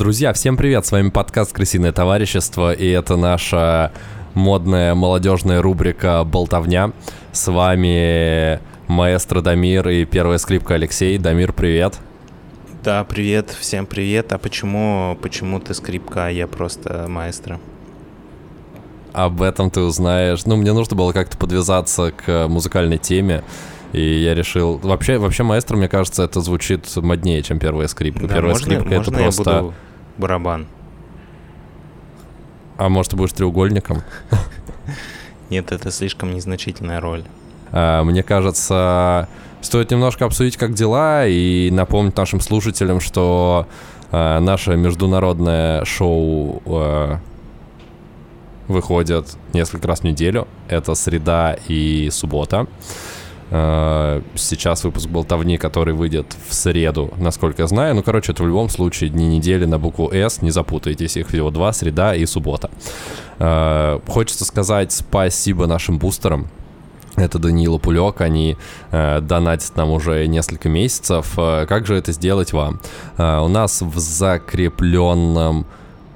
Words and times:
Друзья, 0.00 0.32
всем 0.32 0.56
привет! 0.56 0.86
С 0.86 0.92
вами 0.92 1.10
подкаст 1.10 1.52
«Крысиное 1.52 1.92
товарищество», 1.92 2.72
и 2.72 2.88
это 2.88 3.16
наша 3.16 3.92
модная 4.32 4.94
молодежная 4.94 5.60
рубрика 5.60 6.24
«Болтовня». 6.24 6.92
С 7.32 7.52
вами 7.52 8.60
маэстро 8.88 9.42
Дамир 9.42 9.86
и 9.90 10.06
первая 10.06 10.38
скрипка 10.38 10.76
Алексей. 10.76 11.18
Дамир, 11.18 11.52
привет! 11.52 11.98
Да, 12.82 13.04
привет, 13.04 13.50
всем 13.50 13.84
привет. 13.84 14.32
А 14.32 14.38
почему, 14.38 15.18
почему 15.20 15.60
ты 15.60 15.74
скрипка, 15.74 16.28
а 16.28 16.30
я 16.30 16.46
просто 16.46 17.04
маэстро? 17.06 17.60
Об 19.12 19.42
этом 19.42 19.70
ты 19.70 19.82
узнаешь. 19.82 20.46
Ну, 20.46 20.56
мне 20.56 20.72
нужно 20.72 20.96
было 20.96 21.12
как-то 21.12 21.36
подвязаться 21.36 22.10
к 22.10 22.48
музыкальной 22.48 22.96
теме. 22.96 23.44
И 23.92 24.00
я 24.00 24.34
решил... 24.34 24.78
Вообще, 24.78 25.18
вообще 25.18 25.42
маэстро, 25.42 25.76
мне 25.76 25.88
кажется, 25.88 26.22
это 26.22 26.40
звучит 26.40 26.86
моднее, 26.96 27.42
чем 27.42 27.58
первая 27.58 27.86
скрипка. 27.86 28.22
Да, 28.22 28.36
первая 28.36 28.52
можно, 28.52 28.64
скрипка 28.64 28.94
можно 28.94 29.10
это 29.10 29.22
просто... 29.22 29.50
я 29.50 29.60
буду 29.60 29.74
барабан? 30.20 30.66
А 32.78 32.88
может, 32.88 33.10
ты 33.10 33.16
будешь 33.16 33.32
треугольником? 33.32 34.02
Нет, 35.50 35.72
это 35.72 35.90
слишком 35.90 36.32
незначительная 36.32 37.00
роль. 37.00 37.24
А, 37.72 38.04
Мне 38.04 38.22
кажется, 38.22 39.28
стоит 39.60 39.90
немножко 39.90 40.24
обсудить, 40.24 40.56
как 40.56 40.74
дела, 40.74 41.26
и 41.26 41.70
напомнить 41.72 42.16
нашим 42.16 42.40
слушателям, 42.40 43.00
что 43.00 43.66
а, 44.12 44.40
наше 44.40 44.76
международное 44.76 45.84
шоу 45.84 46.62
а, 46.66 47.18
выходит 48.68 49.36
несколько 49.52 49.88
раз 49.88 50.00
в 50.00 50.04
неделю. 50.04 50.46
Это 50.68 50.94
среда 50.94 51.56
и 51.68 52.08
суббота. 52.10 52.66
А, 53.50 54.22
Сейчас 54.34 54.84
выпуск 54.84 55.08
болтовни, 55.08 55.58
который 55.58 55.94
выйдет 55.94 56.36
в 56.48 56.54
среду, 56.54 57.12
насколько 57.16 57.62
я 57.62 57.68
знаю. 57.68 57.94
Ну, 57.94 58.02
короче, 58.02 58.32
это 58.32 58.42
в 58.42 58.46
любом 58.46 58.68
случае 58.68 59.10
дни 59.10 59.26
недели 59.26 59.64
на 59.64 59.78
букву 59.78 60.10
«С». 60.12 60.42
Не 60.42 60.50
запутайтесь, 60.50 61.16
их 61.16 61.28
всего 61.28 61.50
два, 61.50 61.72
среда 61.72 62.14
и 62.14 62.26
суббота. 62.26 62.70
А, 63.38 64.00
Хочется 64.06 64.44
сказать 64.44 64.92
спасибо 64.92 65.66
нашим 65.66 65.98
бустерам, 65.98 66.48
это 67.16 67.38
Даниил 67.38 67.76
и 67.76 67.78
Пулек, 67.78 68.20
они 68.20 68.56
э, 68.92 69.20
донатят 69.20 69.76
нам 69.76 69.90
уже 69.90 70.26
несколько 70.26 70.68
месяцев. 70.68 71.34
Э, 71.36 71.66
как 71.66 71.86
же 71.86 71.94
это 71.94 72.12
сделать 72.12 72.52
вам? 72.52 72.80
Э, 73.18 73.40
у 73.40 73.48
нас 73.48 73.82
в 73.82 73.98
закрепленном 73.98 75.66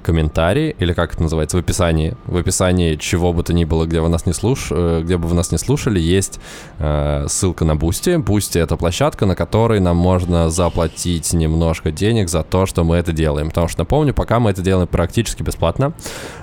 комментарии, 0.04 0.76
или 0.78 0.92
как 0.92 1.14
это 1.14 1.22
называется, 1.22 1.56
в 1.56 1.60
описании, 1.60 2.14
в 2.26 2.36
описании 2.36 2.94
чего 2.96 3.32
бы 3.32 3.42
то 3.42 3.52
ни 3.52 3.64
было, 3.64 3.86
где 3.86 4.00
вы 4.00 4.08
нас 4.08 4.26
не 4.26 4.32
слуш... 4.32 4.68
э, 4.70 5.00
где 5.02 5.16
бы 5.16 5.26
вы 5.26 5.34
нас 5.34 5.50
не 5.50 5.58
слушали, 5.58 5.98
есть 5.98 6.38
э, 6.78 7.26
ссылка 7.28 7.64
на 7.64 7.74
Boosty. 7.74 8.16
Boosty— 8.16 8.58
это 8.60 8.76
площадка, 8.76 9.26
на 9.26 9.34
которой 9.34 9.80
нам 9.80 9.96
можно 9.96 10.50
заплатить 10.50 11.32
немножко 11.32 11.90
денег 11.90 12.28
за 12.28 12.42
то, 12.42 12.66
что 12.66 12.84
мы 12.84 12.96
это 12.96 13.12
делаем. 13.12 13.48
Потому 13.48 13.68
что, 13.68 13.80
напомню, 13.80 14.14
пока 14.14 14.38
мы 14.38 14.50
это 14.50 14.62
делаем 14.62 14.86
практически 14.86 15.42
бесплатно. 15.42 15.92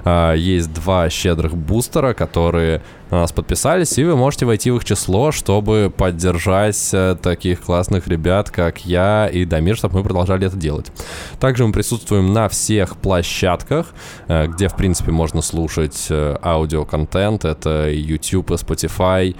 Э, 0.03 0.33
есть 0.35 0.73
два 0.73 1.09
щедрых 1.09 1.55
бустера, 1.55 2.13
которые 2.13 2.81
нас 3.15 3.31
подписались, 3.31 3.97
и 3.97 4.03
вы 4.03 4.15
можете 4.15 4.45
войти 4.45 4.71
в 4.71 4.77
их 4.77 4.85
число, 4.85 5.31
чтобы 5.31 5.91
поддержать 5.95 6.89
э, 6.93 7.15
таких 7.21 7.61
классных 7.61 8.07
ребят, 8.07 8.49
как 8.49 8.85
я 8.85 9.27
и 9.27 9.45
Дамир, 9.45 9.75
чтобы 9.75 9.97
мы 9.97 10.03
продолжали 10.03 10.47
это 10.47 10.55
делать. 10.55 10.91
Также 11.39 11.65
мы 11.65 11.73
присутствуем 11.73 12.33
на 12.33 12.47
всех 12.49 12.97
площадках, 12.97 13.87
э, 14.27 14.47
где, 14.47 14.67
в 14.67 14.75
принципе, 14.75 15.11
можно 15.11 15.41
слушать 15.41 16.07
э, 16.09 16.37
аудиоконтент. 16.41 17.45
Это 17.45 17.89
YouTube, 17.91 18.51
Spotify, 18.51 19.35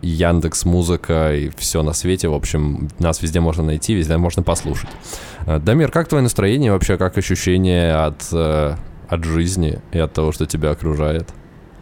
Яндекс 0.00 0.64
Музыка 0.64 1.34
и 1.34 1.50
все 1.56 1.82
на 1.82 1.92
свете. 1.92 2.28
В 2.28 2.34
общем, 2.34 2.88
нас 2.98 3.22
везде 3.22 3.40
можно 3.40 3.62
найти, 3.62 3.94
везде 3.94 4.16
можно 4.16 4.42
послушать. 4.42 4.90
Э, 5.46 5.58
Дамир, 5.58 5.90
как 5.90 6.08
твое 6.08 6.22
настроение 6.22 6.72
вообще, 6.72 6.96
как 6.96 7.18
ощущение 7.18 7.94
от, 7.94 8.28
э, 8.32 8.76
от 9.08 9.24
жизни 9.24 9.80
и 9.92 9.98
от 9.98 10.12
того, 10.12 10.32
что 10.32 10.46
тебя 10.46 10.70
окружает? 10.70 11.28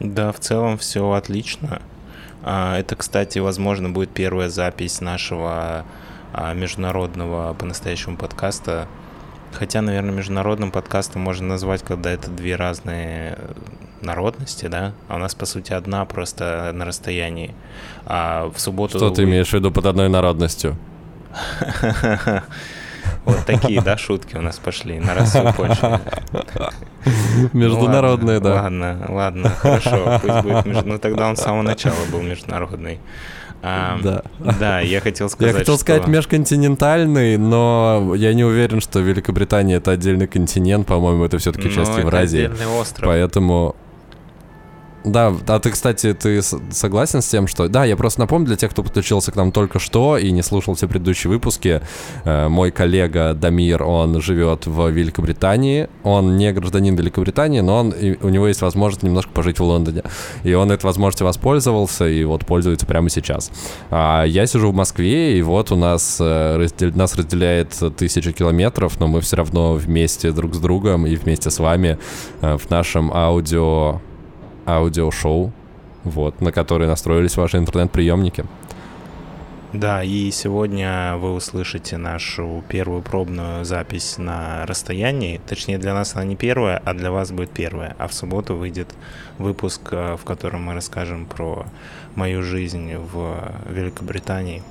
Да, 0.00 0.33
в 0.33 0.41
целом 0.41 0.78
все 0.78 1.12
отлично. 1.12 1.83
А, 2.43 2.78
Это, 2.78 2.97
кстати, 2.97 3.38
возможно, 3.38 3.91
будет 3.91 4.11
первая 4.11 4.49
запись 4.49 5.00
нашего 5.00 5.84
а, 6.33 6.55
международного 6.55 7.55
по-настоящему 7.55 8.16
подкаста. 8.16 8.89
Хотя, 9.53 9.83
наверное, 9.83 10.12
международным 10.12 10.71
подкастом 10.71 11.22
можно 11.22 11.49
назвать, 11.49 11.83
когда 11.83 12.10
это 12.10 12.31
две 12.31 12.55
разные 12.56 13.37
э, 13.37 13.53
народности, 14.00 14.66
да? 14.66 14.93
А 15.09 15.16
у 15.16 15.19
нас, 15.19 15.34
по 15.34 15.44
сути, 15.44 15.72
одна 15.72 16.05
просто 16.05 16.71
на 16.72 16.84
расстоянии. 16.84 17.55
А 18.06 18.50
в 18.55 18.60
субботу... 18.60 18.97
Что 18.99 19.10
ты 19.10 19.25
имеешь 19.25 19.49
в 19.49 19.53
виду 19.53 19.72
под 19.72 19.87
одной 19.87 20.09
народностью? 20.09 20.77
Вот 23.25 23.45
такие, 23.47 23.81
да, 23.83 23.97
шутки 23.99 24.37
у 24.37 24.41
нас 24.41 24.59
пошли 24.59 24.99
на 24.99 25.15
расу 25.15 25.41
почве. 25.57 26.01
Международные, 27.53 28.41
да. 28.41 28.63
Ладно, 28.63 29.07
ладно, 29.09 29.49
хорошо, 29.51 30.21
пусть 30.23 30.41
будет 30.43 30.67
между... 30.67 30.89
Ну 30.89 30.99
тогда 30.99 31.29
он 31.29 31.37
с 31.37 31.43
самого 31.43 31.63
начала 31.63 31.95
был 32.11 32.23
международный. 32.23 32.99
А, 33.63 33.99
Да. 34.03 34.23
Да, 34.59 34.81
я 34.81 35.01
хотел 35.01 35.29
сказать, 35.29 35.53
Я 35.53 35.59
хотел 35.59 35.75
что- 35.75 35.81
сказать 35.83 36.07
межконтинентальный, 36.07 37.37
но 37.37 38.15
я 38.17 38.33
не 38.33 38.43
уверен, 38.45 38.81
что 38.81 39.01
Великобритания 39.01 39.77
это 39.77 39.91
отдельный 39.91 40.27
континент, 40.27 40.87
по-моему, 40.87 41.25
это 41.25 41.37
все-таки 41.39 41.69
Ну, 41.69 41.75
часть 41.75 41.97
Евразии. 41.99 42.47
отдельный 42.47 42.67
остров. 42.81 43.07
Поэтому. 43.07 43.77
Да, 45.05 45.34
а 45.47 45.59
ты, 45.59 45.71
кстати, 45.71 46.12
ты 46.12 46.43
согласен 46.43 47.22
с 47.22 47.28
тем, 47.28 47.47
что... 47.47 47.69
Да, 47.69 47.84
я 47.84 47.97
просто 47.97 48.21
напомню 48.21 48.49
для 48.49 48.56
тех, 48.56 48.71
кто 48.71 48.83
подключился 48.83 49.33
к 49.33 49.37
нам 49.37 49.50
только 49.50 49.78
что 49.78 50.19
и 50.19 50.31
не 50.31 50.43
слушал 50.43 50.75
все 50.75 50.88
предыдущие 50.88 51.31
выпуски. 51.31 51.81
э, 52.25 52.49
мой 52.49 52.71
коллега 52.71 53.33
Дамир, 53.33 53.83
он 53.83 54.21
живет 54.21 54.66
в 54.66 54.89
Великобритании. 54.91 55.89
Он 56.03 56.37
не 56.37 56.53
гражданин 56.53 56.94
Великобритании, 56.97 57.60
но 57.60 57.78
он, 57.78 57.94
у 58.21 58.28
него 58.28 58.47
есть 58.47 58.60
возможность 58.60 59.03
немножко 59.03 59.31
пожить 59.33 59.59
в 59.59 59.65
Лондоне. 59.65 60.03
И 60.44 60.53
он 60.53 60.71
этой 60.71 60.84
возможностью 60.84 61.27
воспользовался 61.27 62.06
и 62.06 62.22
вот 62.25 62.44
пользуется 62.44 62.84
прямо 62.84 63.09
сейчас. 63.09 63.50
А 63.91 64.25
я 64.25 64.47
сижу 64.47 64.71
в 64.71 64.75
Москве, 64.75 65.39
и 65.39 65.43
вот 65.43 65.72
у 65.72 65.77
нас, 65.77 66.19
э, 66.21 66.56
раздел- 66.59 66.94
нас 66.94 67.15
разделяет 67.15 67.75
тысяча 67.97 68.33
километров, 68.33 69.00
но 69.00 69.06
мы 69.06 69.22
все 69.22 69.37
равно 69.37 69.75
вместе 69.75 70.31
друг 70.33 70.55
с 70.55 70.59
другом 70.59 71.06
и 71.06 71.16
вместе 71.16 71.50
с 71.50 71.59
вами 71.59 71.99
э, 72.43 72.59
в 72.59 72.69
нашем 72.69 73.10
аудио 73.15 74.00
аудиошоу, 74.77 75.53
вот, 76.05 76.41
на 76.41 76.53
который 76.53 76.87
настроились 76.87 77.37
ваши 77.37 77.59
интернет-приемники. 77.59 78.45
Да, 79.73 80.03
и 80.03 80.33
сегодня 80.33 81.17
вы 81.17 81.33
услышите 81.33 81.97
нашу 81.97 82.65
первую 82.69 83.03
пробную 83.03 83.65
запись 83.65 84.19
на 84.19 84.67
расстоянии. 84.67 85.41
Точнее, 85.47 85.79
для 85.79 85.95
нас 85.95 86.17
она 86.17 86.25
не 86.25 86.35
первая, 86.35 86.83
а 86.85 86.93
для 86.93 87.13
вас 87.13 87.31
будет 87.31 87.51
первая. 87.51 87.95
А 87.99 88.09
в 88.09 88.13
субботу 88.13 88.57
выйдет 88.57 88.89
выпуск, 89.39 89.83
э, 89.93 90.17
в 90.17 90.25
котором 90.25 90.65
мы 90.65 90.75
расскажем 90.75 91.25
про 91.25 91.67
мою 92.17 92.43
жизнь 92.43 92.97
в 92.97 93.39
Великобритании. 93.69 94.65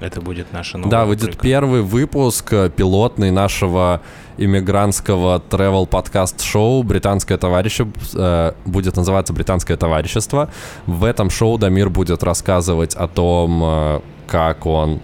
Это 0.00 0.20
будет 0.20 0.52
наша 0.52 0.76
новая 0.78 0.90
да, 0.90 1.04
выйдет 1.04 1.24
рубрика. 1.24 1.42
первый 1.42 1.82
выпуск 1.82 2.52
э, 2.52 2.70
пилотный 2.70 3.30
нашего 3.30 4.02
иммигрантского 4.36 5.42
travel 5.48 5.86
подкаст 5.86 6.42
шоу 6.42 6.82
«Британское 6.82 7.38
товарищество». 7.38 7.92
э, 8.14 8.52
будет 8.66 8.96
называться 8.96 9.32
«Британское 9.32 9.76
товарищество». 9.76 10.50
В 10.86 11.04
этом 11.04 11.30
шоу 11.30 11.56
Дамир 11.56 11.88
будет 11.88 12.22
рассказывать 12.22 12.94
о 12.94 13.08
том, 13.08 13.62
э, 13.64 14.00
как 14.26 14.66
он 14.66 15.00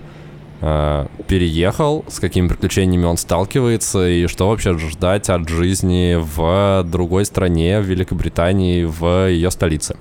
переехал, 0.63 2.05
с 2.09 2.21
какими 2.21 2.47
приключениями 2.47 3.05
он 3.05 3.17
сталкивается 3.17 4.09
и 4.09 4.29
что 4.29 4.49
вообще 4.49 4.79
ждать 4.79 5.29
от 5.29 5.49
жизни 5.49 6.17
в 6.17 6.85
другой 6.85 7.25
стране, 7.25 7.81
в 7.81 7.85
Великобритании, 7.85 8.85
в 8.85 9.29
ее 9.29 9.51
столице. 9.51 9.97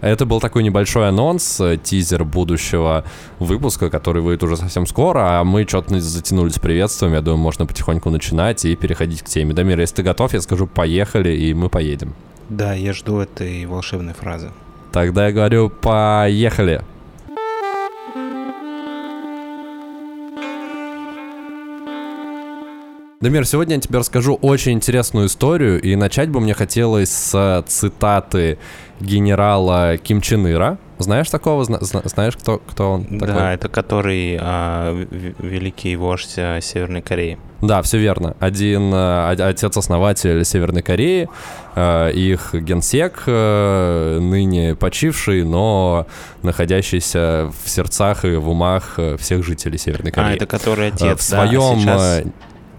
Это 0.00 0.26
был 0.26 0.40
такой 0.40 0.62
небольшой 0.62 1.08
анонс, 1.08 1.60
э, 1.60 1.76
тизер 1.76 2.24
будущего 2.24 3.04
выпуска, 3.38 3.90
который 3.90 4.22
выйдет 4.22 4.44
уже 4.44 4.56
совсем 4.56 4.86
скоро, 4.86 5.40
а 5.40 5.44
мы 5.44 5.64
что-то 5.64 5.98
затянули 5.98 6.50
с 6.50 6.58
приветствием, 6.58 7.14
я 7.14 7.20
думаю, 7.20 7.38
можно 7.38 7.66
потихоньку 7.66 8.10
начинать 8.10 8.64
и 8.64 8.76
переходить 8.76 9.22
к 9.22 9.26
теме. 9.26 9.54
Дамир, 9.54 9.80
если 9.80 9.96
ты 9.96 10.02
готов, 10.02 10.32
я 10.34 10.40
скажу 10.40 10.66
«поехали», 10.66 11.36
и 11.36 11.52
мы 11.52 11.68
поедем. 11.68 12.14
Да, 12.48 12.74
я 12.74 12.92
жду 12.92 13.18
этой 13.18 13.66
волшебной 13.66 14.14
фразы. 14.14 14.50
Тогда 14.92 15.26
я 15.26 15.32
говорю 15.32 15.68
«поехали». 15.68 16.82
Дамир, 23.20 23.44
сегодня 23.46 23.74
я 23.74 23.80
тебе 23.80 23.98
расскажу 23.98 24.34
очень 24.42 24.72
интересную 24.74 25.26
историю, 25.26 25.80
и 25.82 25.96
начать 25.96 26.28
бы 26.28 26.38
мне 26.38 26.54
хотелось 26.54 27.10
с 27.10 27.64
цитаты 27.66 28.58
генерала 29.00 29.96
Ким 29.96 30.20
Чен 30.20 30.46
Ира. 30.48 30.78
Знаешь 30.98 31.28
такого? 31.28 31.64
Зна- 31.64 31.80
зна- 31.80 32.02
знаешь, 32.04 32.36
кто, 32.36 32.58
кто 32.58 32.92
он 32.92 33.04
такой? 33.06 33.26
Да, 33.34 33.54
это 33.54 33.68
который 33.68 34.38
а, 34.40 34.92
в- 34.92 35.42
великий 35.44 35.96
вождь 35.96 36.34
а, 36.36 36.60
Северной 36.60 37.02
Кореи. 37.02 37.38
Да, 37.60 37.82
все 37.82 37.98
верно. 37.98 38.36
Один 38.38 38.92
о- 38.94 39.30
отец-основатель 39.30 40.44
Северной 40.44 40.82
Кореи, 40.82 41.28
э, 41.74 42.12
их 42.12 42.54
генсек, 42.54 43.24
э, 43.26 44.18
ныне 44.20 44.76
почивший, 44.76 45.42
но 45.42 46.06
находящийся 46.44 47.50
в 47.64 47.68
сердцах 47.68 48.24
и 48.24 48.36
в 48.36 48.48
умах 48.48 48.94
э, 48.98 49.16
всех 49.16 49.44
жителей 49.44 49.76
Северной 49.78 50.12
А, 50.12 50.14
Кореи. 50.14 50.36
это 50.36 50.46
который 50.46 50.88
отец, 50.88 51.26
в 51.26 51.30
да, 51.32 51.42
а 51.42 51.46
своем... 51.48 51.80
сейчас- 51.80 52.20
э, 52.20 52.24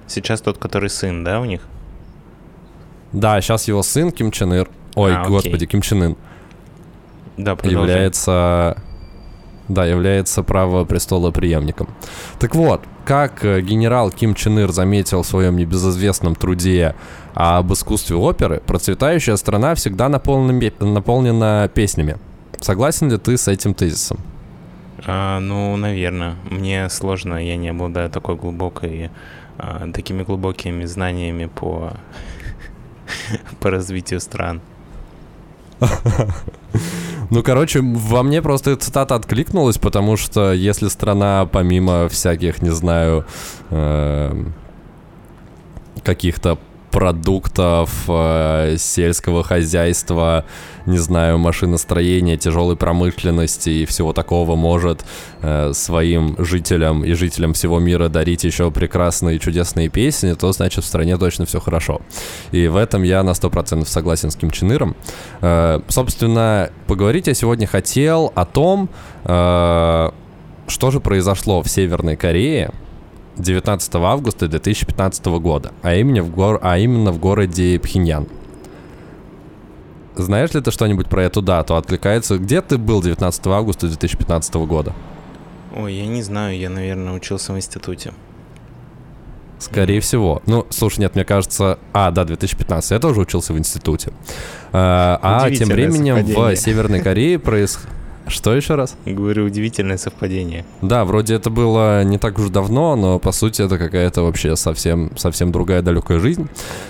Сейчас 0.09 0.41
тот, 0.41 0.57
который 0.57 0.89
сын, 0.89 1.23
да, 1.23 1.39
у 1.39 1.45
них? 1.45 1.61
Да, 3.13 3.39
сейчас 3.41 3.67
его 3.67 3.83
сын 3.83 4.11
Ким 4.11 4.31
Чен 4.31 4.53
Ир, 4.53 4.69
ой, 4.95 5.15
А, 5.15 5.25
господи, 5.25 5.65
Ким 5.65 5.81
Чен 5.81 6.03
Ын, 6.03 6.17
Да, 7.37 7.55
продолжай. 7.55 7.81
является, 7.81 8.77
да, 9.67 9.85
является 9.85 10.43
правопрестолопреемником. 10.43 11.87
Так 12.39 12.55
вот, 12.55 12.81
как 13.05 13.43
э, 13.45 13.61
генерал 13.61 14.11
Ким 14.11 14.35
Чен 14.35 14.59
Ир 14.59 14.71
заметил 14.71 15.23
в 15.23 15.27
своем 15.27 15.55
небезызвестном 15.57 16.35
труде 16.35 16.95
об 17.33 17.71
искусстве 17.73 18.15
оперы, 18.15 18.61
процветающая 18.65 19.35
страна 19.35 19.73
всегда 19.75 20.09
наполнена, 20.09 20.71
наполнена 20.79 21.69
песнями. 21.73 22.17
Согласен 22.59 23.09
ли 23.09 23.17
ты 23.17 23.37
с 23.37 23.47
этим 23.47 23.73
тезисом? 23.73 24.19
А, 25.05 25.39
ну, 25.39 25.75
наверное. 25.77 26.35
Мне 26.49 26.89
сложно, 26.89 27.43
я 27.43 27.57
не 27.57 27.69
обладаю 27.69 28.09
такой 28.09 28.35
глубокой, 28.35 29.09
а, 29.57 29.89
такими 29.91 30.23
глубокими 30.23 30.85
знаниями 30.85 31.45
по, 31.45 31.93
по 33.59 33.69
развитию 33.69 34.19
стран. 34.19 34.61
Ну, 37.31 37.43
короче, 37.43 37.81
во 37.83 38.23
мне 38.23 38.41
просто 38.41 38.75
цитата 38.75 39.13
откликнулась, 39.13 39.77
потому 39.77 40.17
что 40.17 40.51
если 40.51 40.87
страна, 40.87 41.45
помимо 41.45 42.09
всяких, 42.09 42.63
не 42.63 42.71
знаю, 42.71 43.23
эм, 43.69 44.53
каких-то 46.03 46.57
продуктов 46.91 47.91
э, 48.07 48.75
сельского 48.77 49.43
хозяйства, 49.43 50.45
не 50.85 50.97
знаю, 50.97 51.37
машиностроения, 51.37 52.37
тяжелой 52.37 52.75
промышленности 52.75 53.69
и 53.69 53.85
всего 53.85 54.13
такого 54.13 54.55
может 54.55 55.05
э, 55.41 55.71
своим 55.73 56.35
жителям 56.39 57.03
и 57.03 57.13
жителям 57.13 57.53
всего 57.53 57.79
мира 57.79 58.09
дарить 58.09 58.43
еще 58.43 58.71
прекрасные 58.71 59.39
чудесные 59.39 59.89
песни, 59.89 60.33
то 60.33 60.51
значит 60.51 60.83
в 60.83 60.87
стране 60.87 61.17
точно 61.17 61.45
все 61.45 61.59
хорошо. 61.59 62.01
И 62.51 62.67
в 62.67 62.75
этом 62.75 63.03
я 63.03 63.23
на 63.23 63.31
100% 63.31 63.85
согласен 63.85 64.31
с 64.31 64.35
Ким 64.35 64.51
Чен 64.51 64.71
Иром. 64.71 64.95
Э, 65.41 65.79
собственно, 65.87 66.71
поговорить 66.87 67.27
я 67.27 67.33
сегодня 67.33 67.67
хотел 67.67 68.31
о 68.35 68.45
том, 68.45 68.89
что 69.23 70.91
же 70.91 70.99
произошло 70.99 71.61
в 71.61 71.69
Северной 71.69 72.15
Корее 72.15 72.71
19 73.39 73.95
августа 73.95 74.47
2015 74.47 75.25
года, 75.25 75.71
а 75.81 75.95
именно 75.95 76.23
в, 76.23 76.33
гор... 76.33 76.59
а 76.61 76.77
именно 76.77 77.11
в 77.11 77.19
городе 77.19 77.79
Пхеньян. 77.79 78.27
Знаешь 80.15 80.53
ли 80.53 80.61
ты 80.61 80.71
что-нибудь 80.71 81.07
про 81.07 81.23
эту 81.23 81.41
дату? 81.41 81.75
Откликается. 81.75 82.37
Где 82.37 82.61
ты 82.61 82.77
был 82.77 83.01
19 83.01 83.47
августа 83.47 83.87
2015 83.87 84.53
года? 84.55 84.93
Ой, 85.75 85.93
я 85.93 86.07
не 86.07 86.21
знаю, 86.21 86.57
я, 86.57 86.69
наверное, 86.69 87.13
учился 87.13 87.53
в 87.53 87.57
институте. 87.57 88.13
Скорее 89.59 89.99
всего. 89.99 90.41
Ну, 90.45 90.65
слушай, 90.69 90.99
нет, 90.99 91.15
мне 91.15 91.25
кажется... 91.25 91.79
А, 91.93 92.11
да, 92.11 92.25
2015. 92.25 92.91
Я 92.91 92.99
тоже 92.99 93.21
учился 93.21 93.53
в 93.53 93.57
институте. 93.57 94.11
А, 94.71 95.19
а 95.21 95.51
тем 95.51 95.69
временем 95.69 96.15
в 96.15 96.27
совпадение. 96.27 96.55
Северной 96.55 97.01
Корее 97.01 97.39
происходит... 97.39 97.98
Что 98.29 98.55
еще 98.55 98.75
раз? 98.75 98.95
Говорю, 99.05 99.45
удивительное 99.45 99.97
совпадение. 99.97 100.63
Да, 100.81 101.03
вроде 101.03 101.33
это 101.35 101.49
было 101.49 102.03
не 102.03 102.17
так 102.17 102.37
уж 102.37 102.49
давно, 102.49 102.95
но 102.95 103.19
по 103.19 103.31
сути 103.31 103.63
это 103.63 103.77
какая-то 103.77 104.21
вообще 104.21 104.55
совсем, 104.55 105.11
совсем 105.17 105.51
другая 105.51 105.81
далекая 105.81 106.19
жизнь. 106.19 106.47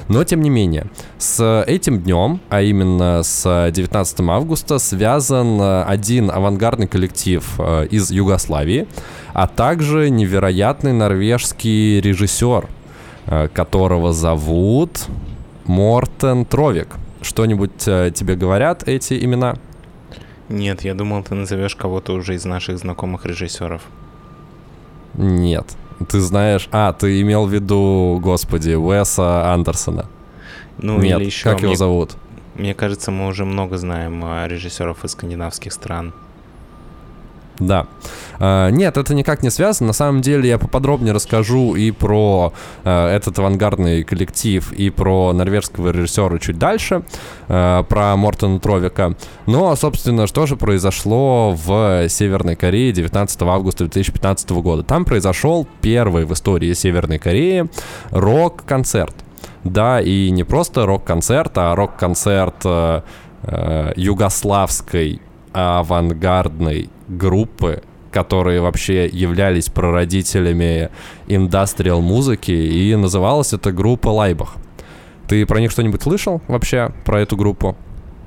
Но 0.10 0.24
тем 0.26 0.42
не 0.42 0.50
менее, 0.50 0.88
с 1.18 1.64
этим 1.66 2.02
днем, 2.02 2.42
а 2.50 2.62
именно 2.62 3.24
с 3.24 3.72
19 3.72 4.20
августа, 4.22 4.80
связан 4.80 5.62
э, 5.62 5.84
один 5.84 6.30
авангардный 6.30 6.88
коллектив 6.88 7.44
э, 7.58 7.88
из 7.90 8.12
Югославии, 8.12 8.88
а 9.34 9.48
также 9.48 10.10
невероятный 10.10 10.92
норвежский 10.92 12.02
режиссер, 12.02 12.68
э, 13.28 13.48
которого 13.54 14.12
зовут 14.12 15.06
Мортен 15.66 16.46
Тровик. 16.46 16.90
Что-нибудь 17.22 17.78
тебе 17.80 18.36
говорят 18.36 18.88
эти 18.88 19.24
имена? 19.24 19.56
Нет, 20.50 20.82
я 20.82 20.96
думал, 20.96 21.24
ты 21.24 21.36
назовешь 21.36 21.76
кого-то 21.76 22.14
уже 22.14 22.36
из 22.36 22.44
наших 22.46 22.80
знакомых 22.80 23.26
режиссеров. 23.26 23.84
Нет. 25.14 25.66
Ты 26.10 26.20
знаешь... 26.22 26.68
А, 26.72 26.94
ты 26.94 27.22
имел 27.22 27.46
в 27.46 27.54
виду, 27.54 28.20
господи, 28.22 28.72
Уэса 28.72 29.54
Андерсона. 29.54 30.08
Ну, 30.78 31.00
Нет, 31.00 31.20
или 31.20 31.26
еще, 31.26 31.44
как 31.50 31.60
его 31.60 31.70
мне, 31.70 31.78
зовут? 31.78 32.12
мне 32.56 32.74
кажется, 32.74 33.12
мы 33.12 33.28
уже 33.28 33.46
много 33.46 33.78
знаем 33.78 34.24
а, 34.24 34.48
режиссеров 34.48 35.04
из 35.04 35.12
скандинавских 35.12 35.74
стран. 35.74 36.14
Да. 37.60 37.88
А, 38.40 38.70
нет, 38.70 38.98
это 38.98 39.14
никак 39.14 39.44
не 39.44 39.50
связано. 39.50 39.88
На 39.88 39.94
самом 39.94 40.22
деле 40.22 40.50
я 40.50 40.58
поподробнее 40.58 41.14
расскажу 41.14 41.76
и 41.76 41.92
про 41.92 42.54
а, 42.84 43.14
этот 43.14 43.38
авангардный 43.38 44.04
коллектив, 44.04 44.72
и 44.72 44.90
про 44.90 45.34
норвежского 45.34 45.90
режиссера 45.92 46.38
чуть 46.40 46.58
дальше, 46.58 47.04
а, 47.48 47.84
про 47.84 48.16
Мортона 48.16 48.60
Тровика. 48.60 49.14
Но, 49.46 49.76
собственно, 49.76 50.26
что 50.26 50.46
же 50.46 50.56
произошло 50.56 51.52
в 51.52 52.08
Северной 52.08 52.56
Корее 52.56 52.92
19 52.94 53.42
августа 53.44 53.86
2015 53.86 54.50
года? 54.52 54.84
Там 54.84 55.06
произошел 55.06 55.68
первый 55.82 56.26
в 56.26 56.34
истории 56.34 56.74
Северной 56.74 57.20
Кореи 57.20 57.70
рок-концерт. 58.12 59.16
Да, 59.66 60.00
и 60.00 60.30
не 60.32 60.46
просто 60.46 60.86
рок-концерт, 60.86 61.52
а 61.58 61.76
рок-концерт 61.76 62.56
э, 62.64 63.02
э, 63.44 63.92
югославской 63.98 65.22
авангардной 65.54 66.90
группы, 67.08 67.82
которые 68.12 68.62
вообще 68.62 69.08
являлись 69.08 69.70
прародителями 69.70 70.90
индастриал 71.28 72.02
музыки, 72.02 72.52
и 72.52 72.96
называлась 72.96 73.54
эта 73.54 73.72
группа 73.72 74.10
Лайбах. 74.10 74.56
Ты 75.28 75.46
про 75.46 75.60
них 75.60 75.72
что-нибудь 75.72 76.02
слышал 76.02 76.42
вообще, 76.48 76.92
про 77.06 77.22
эту 77.22 77.38
группу? 77.38 77.78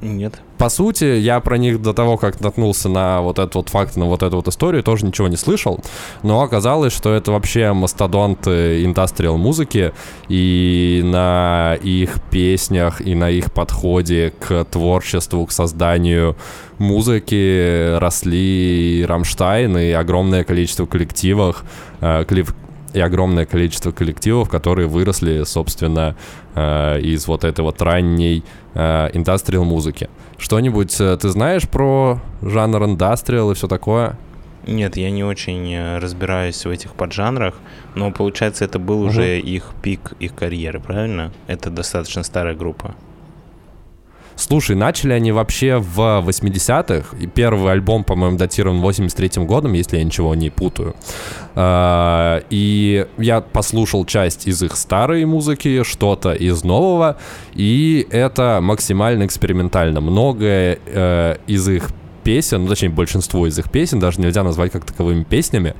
Нет. 0.03 0.41
По 0.59 0.69
сути, 0.69 1.05
я 1.05 1.39
про 1.41 1.57
них 1.59 1.81
до 1.81 1.93
того, 1.93 2.17
как 2.17 2.41
наткнулся 2.41 2.89
на 2.89 3.23
вот 3.23 3.39
этот 3.39 3.55
вот 3.55 3.69
факт, 3.69 3.97
на 3.97 4.07
вот 4.07 4.25
эту 4.25 4.37
вот 4.37 4.49
историю, 4.49 4.83
тоже 4.83 5.07
ничего 5.07 5.29
не 5.29 5.37
слышал. 5.37 5.81
Но 6.25 6.43
оказалось, 6.43 6.93
что 6.93 7.15
это 7.15 7.31
вообще 7.31 7.73
мастодонты 7.73 8.85
индастриал 8.85 9.39
музыки, 9.39 9.93
и 10.29 11.03
на 11.05 11.77
их 11.83 12.21
песнях, 12.31 13.01
и 13.01 13.15
на 13.15 13.31
их 13.31 13.53
подходе 13.53 14.33
к 14.41 14.65
творчеству, 14.65 15.47
к 15.47 15.53
созданию 15.53 16.37
музыки 16.79 17.97
росли 17.99 19.01
и 19.01 19.05
Рамштайн, 19.05 19.79
и 19.79 19.91
огромное 19.93 20.43
количество 20.43 20.85
коллективов, 20.87 21.65
э, 22.01 22.25
коллек- 22.25 22.55
и 22.93 23.01
огромное 23.01 23.47
количество 23.47 23.91
коллективов, 23.93 24.49
которые 24.49 24.87
выросли, 24.87 25.45
собственно, 25.45 26.17
э, 26.55 27.01
из 27.01 27.27
вот 27.27 27.45
этой 27.45 27.61
вот 27.63 27.81
ранней 27.83 28.45
э, 28.75 29.11
индастриал 29.13 29.65
музыки. 29.65 30.09
Что-нибудь 30.39 31.01
э, 31.01 31.17
ты 31.17 31.29
знаешь 31.29 31.69
про 31.69 32.21
жанр 32.43 32.85
индастриал 32.85 33.51
и 33.51 33.55
все 33.55 33.69
такое? 33.69 34.19
Нет, 34.67 34.97
я 34.97 35.11
не 35.11 35.25
очень 35.25 35.99
разбираюсь 35.99 36.65
в 36.65 36.71
этих 36.71 36.93
поджанрах, 36.93 37.55
но 37.97 38.13
получается, 38.13 38.65
это 38.65 38.79
был 38.79 39.03
уже 39.03 39.41
их 39.41 39.73
пик 39.83 40.13
их 40.21 40.37
карьеры, 40.37 40.79
правильно? 40.79 41.33
Это 41.49 41.69
достаточно 41.69 42.23
старая 42.23 42.55
группа. 42.55 42.95
Слушай, 44.43 44.75
начали 44.75 45.13
они 45.13 45.31
вообще 45.31 45.77
в 45.77 46.01
80-х, 46.27 47.17
и 47.17 47.29
первый 47.29 47.71
альбом, 47.71 48.03
по-моему, 48.03 48.37
датирован 48.37 48.83
83-м 48.83 49.47
годом, 49.47 49.73
если 49.75 49.99
я 49.99 50.05
ничего 50.05 50.35
не 50.35 50.51
путаю. 50.51 50.97
А, 51.55 52.43
И 52.51 53.07
я 53.19 53.41
послушал 53.41 54.05
часть 54.05 54.49
из 54.49 54.61
их 54.65 54.77
старой 54.77 55.25
музыки, 55.27 55.85
что-то 55.85 56.33
из 56.33 56.65
нового, 56.65 57.19
и 57.55 58.05
это 58.11 58.59
максимально 58.61 59.27
экспериментально. 59.27 60.01
Многое 60.01 60.81
э, 60.87 61.37
из 61.47 61.69
их 61.69 61.91
песен, 62.25 62.63
ну, 62.63 62.69
точнее, 62.69 62.89
большинство 62.89 63.47
из 63.47 63.57
их 63.61 63.71
песен 63.71 64.01
даже 64.01 64.21
нельзя 64.21 64.43
назвать 64.43 64.73
как 64.73 64.85
таковыми 64.85 65.23
песнями, 65.23 65.75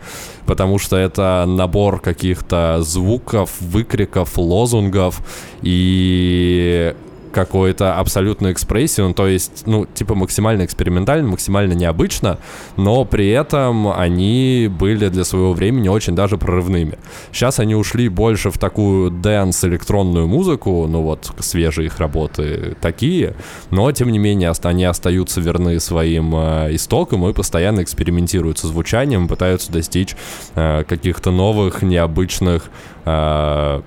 потому 0.47 0.79
что 0.79 0.97
это 0.97 1.45
набор 1.49 2.01
каких-то 2.01 2.79
звуков, 2.83 3.51
выкриков, 3.61 4.39
лозунгов 4.39 5.21
и 5.63 6.95
какой-то 7.33 7.97
абсолютную 7.97 8.53
экспрессию, 8.53 9.13
то 9.15 9.27
есть, 9.27 9.65
ну, 9.67 9.87
типа 9.87 10.15
максимально 10.15 10.65
экспериментально, 10.65 11.29
максимально 11.29 11.73
необычно, 11.73 12.39
но 12.77 13.05
при 13.05 13.29
этом 13.31 13.89
они 13.89 14.69
были 14.71 15.09
для 15.09 15.25
своего 15.25 15.53
времени 15.53 15.89
очень 15.89 16.15
даже 16.15 16.37
прорывными. 16.37 16.99
Сейчас 17.33 17.59
они 17.59 17.75
ушли 17.75 18.09
больше 18.09 18.51
в 18.51 18.59
такую 18.59 19.11
dance 19.11 19.65
электронную 19.65 20.29
музыку, 20.29 20.87
ну 20.89 21.03
вот 21.03 21.33
свежие 21.41 21.87
их 21.87 21.99
работы 21.99 22.77
такие, 22.81 23.35
но 23.71 23.91
тем 23.93 24.11
не 24.13 24.19
менее 24.19 24.53
они 24.63 24.85
остаются 24.85 25.41
верны 25.41 25.81
своим 25.81 26.35
э, 26.35 26.75
истокам 26.75 27.27
и 27.27 27.33
постоянно 27.33 27.83
экспериментируют 27.83 28.59
со 28.59 28.67
звучанием, 28.69 29.29
пытаются 29.29 29.73
достичь 29.73 30.15
э, 30.55 30.85
каких-то 30.85 31.31
новых, 31.31 31.83
необычных 31.83 32.71
э, 33.05 33.83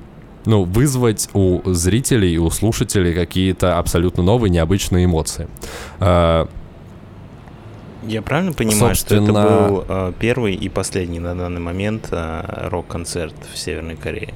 ну, 0.45 0.63
вызвать 0.63 1.29
у 1.33 1.61
зрителей, 1.73 2.37
у 2.37 2.49
слушателей 2.49 3.13
какие-то 3.13 3.77
абсолютно 3.77 4.23
новые, 4.23 4.49
необычные 4.49 5.05
эмоции. 5.05 5.47
А, 5.99 6.47
Я 8.03 8.21
правильно 8.21 8.53
понимаю, 8.53 8.95
что 8.95 9.15
это 9.15 9.25
Собственно- 9.25 9.67
был 9.69 9.85
э, 9.87 10.13
первый 10.19 10.53
и 10.53 10.69
последний 10.69 11.19
на 11.19 11.35
данный 11.35 11.61
момент 11.61 12.09
э, 12.11 12.67
рок-концерт 12.69 13.33
в 13.53 13.57
Северной 13.57 13.95
Корее? 13.95 14.33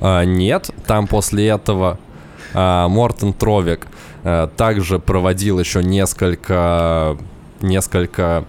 Нет, 0.00 0.70
там 0.86 1.06
после 1.08 1.48
этого 1.48 1.98
э, 2.54 2.86
Мортен 2.88 3.32
Тровик 3.32 3.86
также 4.56 4.98
проводил 4.98 5.58
еще 5.60 5.82
несколько 5.82 7.16
несколько 7.60 8.44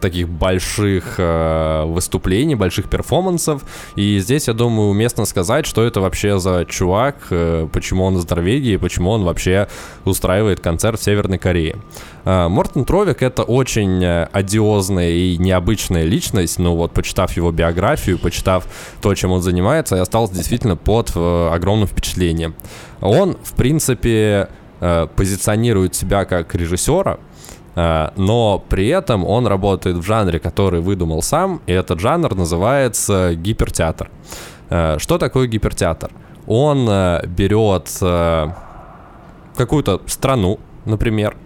таких 0.00 0.28
больших 0.28 1.14
э, 1.18 1.84
выступлений, 1.86 2.54
больших 2.54 2.88
перформансов. 2.88 3.62
И 3.96 4.18
здесь, 4.18 4.48
я 4.48 4.54
думаю, 4.54 4.88
уместно 4.88 5.24
сказать, 5.24 5.66
что 5.66 5.84
это 5.84 6.00
вообще 6.00 6.38
за 6.38 6.64
чувак, 6.64 7.16
э, 7.30 7.68
почему 7.72 8.04
он 8.04 8.16
из 8.16 8.28
Норвегии, 8.28 8.76
почему 8.76 9.10
он 9.10 9.24
вообще 9.24 9.68
устраивает 10.04 10.60
концерт 10.60 11.00
в 11.00 11.04
Северной 11.04 11.38
Корее. 11.38 11.76
Э, 12.24 12.48
Мортен 12.48 12.84
Тровик— 12.84 13.22
это 13.22 13.42
очень 13.42 14.02
э, 14.02 14.28
одиозная 14.32 15.10
и 15.10 15.36
необычная 15.38 16.04
личность, 16.04 16.58
ну 16.58 16.74
вот, 16.76 16.92
почитав 16.92 17.36
его 17.36 17.52
биографию, 17.52 18.18
почитав 18.18 18.66
то, 19.00 19.14
чем 19.14 19.32
он 19.32 19.42
занимается, 19.42 19.96
я 19.96 20.02
остался 20.02 20.34
действительно 20.34 20.76
под 20.76 21.12
э, 21.14 21.48
огромным 21.52 21.86
впечатлением. 21.86 22.54
Он, 23.00 23.36
в 23.42 23.54
принципе, 23.54 24.48
э, 24.80 25.06
позиционирует 25.14 25.94
себя 25.94 26.24
как 26.24 26.54
режиссера, 26.54 27.18
но 27.76 28.64
при 28.68 28.88
этом 28.88 29.24
он 29.24 29.46
работает 29.46 29.96
в 29.96 30.02
жанре, 30.02 30.38
который 30.38 30.80
выдумал 30.80 31.22
сам, 31.22 31.60
и 31.66 31.72
этот 31.72 32.00
жанр 32.00 32.34
называется 32.34 33.34
гипертеатр. 33.34 34.10
Э, 34.70 34.96
что 34.98 35.18
такое 35.18 35.46
гипертеатр? 35.46 36.10
Он 36.46 36.86
э, 36.88 37.26
берет 37.26 37.88
какую-то 39.56 40.00
страну, 40.06 40.58
например, 40.84 41.36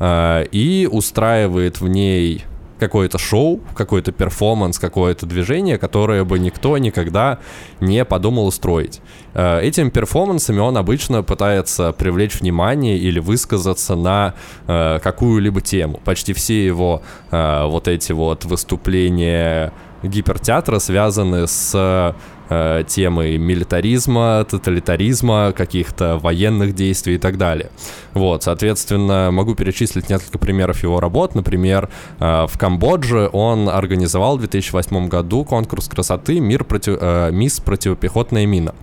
и 0.00 0.88
устраивает 0.90 1.80
в 1.80 1.88
ней 1.88 2.44
какое-то 2.78 3.18
шоу, 3.18 3.60
какой-то 3.74 4.12
перформанс, 4.12 4.78
какое-то 4.78 5.26
движение, 5.26 5.78
которое 5.78 6.24
бы 6.24 6.38
никто 6.38 6.78
никогда 6.78 7.38
не 7.80 8.04
подумал 8.04 8.46
устроить. 8.46 9.00
Этим 9.34 9.90
перформансами 9.90 10.58
он 10.58 10.76
обычно 10.76 11.22
пытается 11.22 11.92
привлечь 11.92 12.40
внимание 12.40 12.98
или 12.98 13.20
высказаться 13.20 13.94
на 13.94 14.34
э, 14.66 14.98
какую-либо 15.02 15.60
тему. 15.60 16.00
Почти 16.04 16.32
все 16.32 16.64
его 16.64 17.02
э, 17.30 17.64
вот 17.66 17.88
эти 17.88 18.12
вот 18.12 18.44
выступления 18.44 19.72
гипертеатра 20.02 20.78
связаны 20.78 21.46
с 21.46 22.14
э, 22.48 22.84
темы 22.86 23.38
милитаризма, 23.38 24.44
тоталитаризма, 24.48 25.52
каких-то 25.52 26.18
военных 26.18 26.74
действий 26.74 27.14
и 27.14 27.18
так 27.18 27.38
далее. 27.38 27.70
Вот, 28.14 28.42
соответственно, 28.42 29.30
могу 29.32 29.54
перечислить 29.54 30.08
несколько 30.10 30.38
примеров 30.38 30.82
его 30.82 31.00
работ. 31.00 31.34
Например, 31.34 31.88
э, 32.18 32.46
в 32.46 32.58
Камбодже 32.58 33.28
он 33.32 33.68
организовал 33.68 34.36
в 34.36 34.40
2008 34.40 35.08
году 35.08 35.44
конкурс 35.44 35.88
красоты 35.88 36.40
«Мир 36.40 36.64
против, 36.64 36.98
э, 37.00 37.30
«Мисс 37.32 37.60
противопехотная 37.60 38.46
мина», 38.46 38.74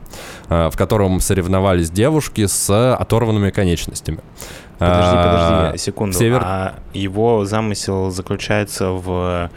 э, 0.49 0.69
в 0.71 0.77
котором 0.77 1.19
соревновались 1.19 1.89
девушки 1.89 2.45
с 2.45 2.93
оторванными 2.95 3.51
конечностями. 3.51 4.19
Подожди, 4.77 5.15
подожди, 5.15 5.77
секунду. 5.77 6.17
Север... 6.17 6.41
А 6.43 6.75
его 6.93 7.45
замысел 7.45 8.11
заключается 8.11 8.91
в 8.91 9.49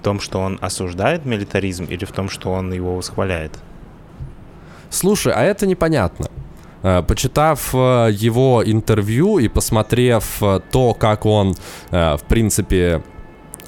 в 0.00 0.02
том, 0.02 0.18
что 0.18 0.40
он 0.40 0.58
осуждает 0.62 1.26
милитаризм 1.26 1.84
или 1.84 2.06
в 2.06 2.12
том, 2.12 2.30
что 2.30 2.52
он 2.52 2.72
его 2.72 2.96
восхваляет? 2.96 3.52
Слушай, 4.88 5.34
а 5.34 5.42
это 5.42 5.66
непонятно. 5.66 6.26
Э, 6.82 7.02
почитав 7.02 7.74
э, 7.74 8.08
его 8.10 8.62
интервью 8.64 9.38
и 9.38 9.48
посмотрев 9.48 10.42
э, 10.42 10.60
то, 10.72 10.94
как 10.94 11.26
он, 11.26 11.54
в 11.90 12.20
принципе, 12.28 13.02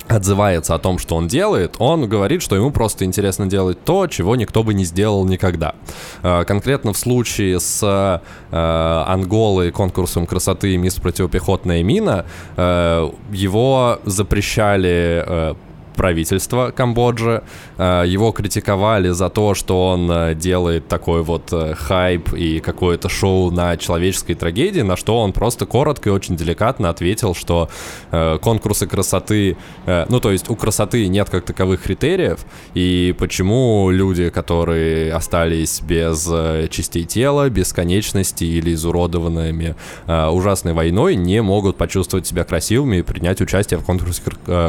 отзывается 0.09 0.75
о 0.75 0.79
том, 0.79 0.99
что 0.99 1.17
он 1.17 1.29
делает, 1.29 1.77
он 1.79 2.09
говорит, 2.09 2.43
что 2.43 2.57
ему 2.57 2.71
просто 2.71 3.05
интересно 3.05 3.47
делать 3.47 3.85
то, 3.85 4.07
чего 4.07 4.37
никто 4.37 4.63
бы 4.63 4.75
не 4.75 4.85
сделал 4.85 5.25
никогда. 5.25 5.75
Конкретно 6.23 6.93
в 6.93 6.99
случае 6.99 7.61
с 7.61 8.21
Анголой 8.51 9.71
конкурсом 9.71 10.27
красоты 10.27 10.77
«Мисс 10.77 10.97
противопехотная 10.97 11.83
мина» 11.83 12.27
его 12.57 14.01
запрещали 14.05 15.57
правительства 15.95 16.73
Камбоджи. 16.75 17.43
Э, 17.79 18.05
его 18.07 18.33
критиковали 18.33 19.11
за 19.11 19.29
то, 19.29 19.55
что 19.55 19.89
он 19.89 20.11
э, 20.11 20.35
делает 20.35 20.89
такой 20.89 21.23
вот 21.23 21.53
э, 21.53 21.75
хайп 21.75 22.33
и 22.35 22.61
какое-то 22.61 23.09
шоу 23.09 23.51
на 23.51 23.77
человеческой 23.77 24.35
трагедии, 24.35 24.81
на 24.81 24.97
что 24.97 25.19
он 25.19 25.33
просто 25.33 25.67
коротко 25.67 26.11
и 26.11 26.13
очень 26.13 26.37
деликатно 26.37 26.89
ответил, 26.89 27.35
что 27.35 27.69
конкурсы 28.11 28.87
красоты, 28.87 29.57
ну 29.87 30.21
то 30.21 30.31
есть 30.31 30.51
у 30.51 30.57
красоты 30.57 31.07
нет 31.09 31.31
как 31.31 31.45
таковых 31.45 31.83
критериев, 31.83 32.41
и 32.75 33.15
почему 33.19 33.91
люди, 33.91 34.31
которые 34.31 35.13
остались 35.13 35.81
без 35.81 36.29
частей 36.71 37.05
тела, 37.05 37.49
без 37.49 37.73
конечностей 37.73 38.59
или 38.59 38.75
изуродованными 38.75 39.77
ужасной 40.07 40.73
войной, 40.73 41.17
не 41.17 41.43
могут 41.43 41.77
почувствовать 41.77 42.27
себя 42.27 42.45
красивыми 42.45 42.99
и 42.99 43.03
принять 43.03 43.41
участие 43.41 43.79
в 43.79 43.85
конкурсе 43.85 44.23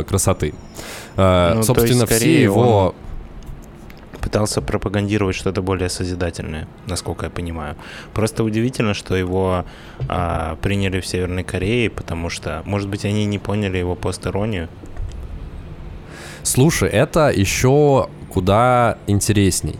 красоты. 0.07 0.53
Э, 1.17 1.53
ну, 1.55 1.63
Собственно, 1.63 2.05
все 2.05 2.41
его 2.41 2.95
пытался 4.23 4.61
пропагандировать 4.61 5.35
что-то 5.35 5.61
более 5.61 5.89
созидательное, 5.89 6.67
насколько 6.87 7.25
я 7.25 7.29
понимаю. 7.29 7.75
Просто 8.13 8.45
удивительно, 8.45 8.93
что 8.93 9.17
его 9.17 9.65
а, 10.07 10.55
приняли 10.61 11.01
в 11.01 11.05
Северной 11.05 11.43
Корее, 11.43 11.89
потому 11.89 12.29
что, 12.29 12.61
может 12.65 12.87
быть, 12.87 13.03
они 13.03 13.25
не 13.25 13.37
поняли 13.37 13.77
его 13.77 13.95
постеронию. 13.95 14.69
Слушай, 16.41 16.89
это 16.89 17.29
еще 17.31 18.07
куда 18.33 18.97
интересней. 19.07 19.75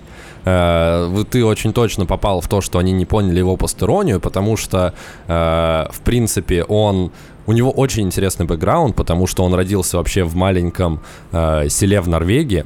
Э, 0.46 1.24
ты 1.30 1.46
очень 1.46 1.74
точно 1.74 2.06
попал 2.06 2.42
в 2.42 2.48
то, 2.48 2.62
что 2.62 2.80
они 2.80 2.92
не 2.92 3.06
поняли 3.06 3.40
его 3.40 3.58
постеронию, 3.58 4.20
потому 4.20 4.58
что, 4.58 4.94
э, 5.28 5.86
в 5.92 6.00
принципе, 6.02 6.64
он 6.64 7.12
у 7.46 7.54
него 7.54 7.72
очень 7.72 8.04
интересный 8.04 8.46
бэкграунд, 8.46 8.96
потому 8.96 9.28
что 9.28 9.44
он 9.44 9.54
родился 9.54 9.98
вообще 9.98 10.24
в 10.24 10.36
маленьком 10.36 11.00
э, 11.32 11.68
селе 11.70 12.00
в 12.02 12.08
Норвегии, 12.08 12.66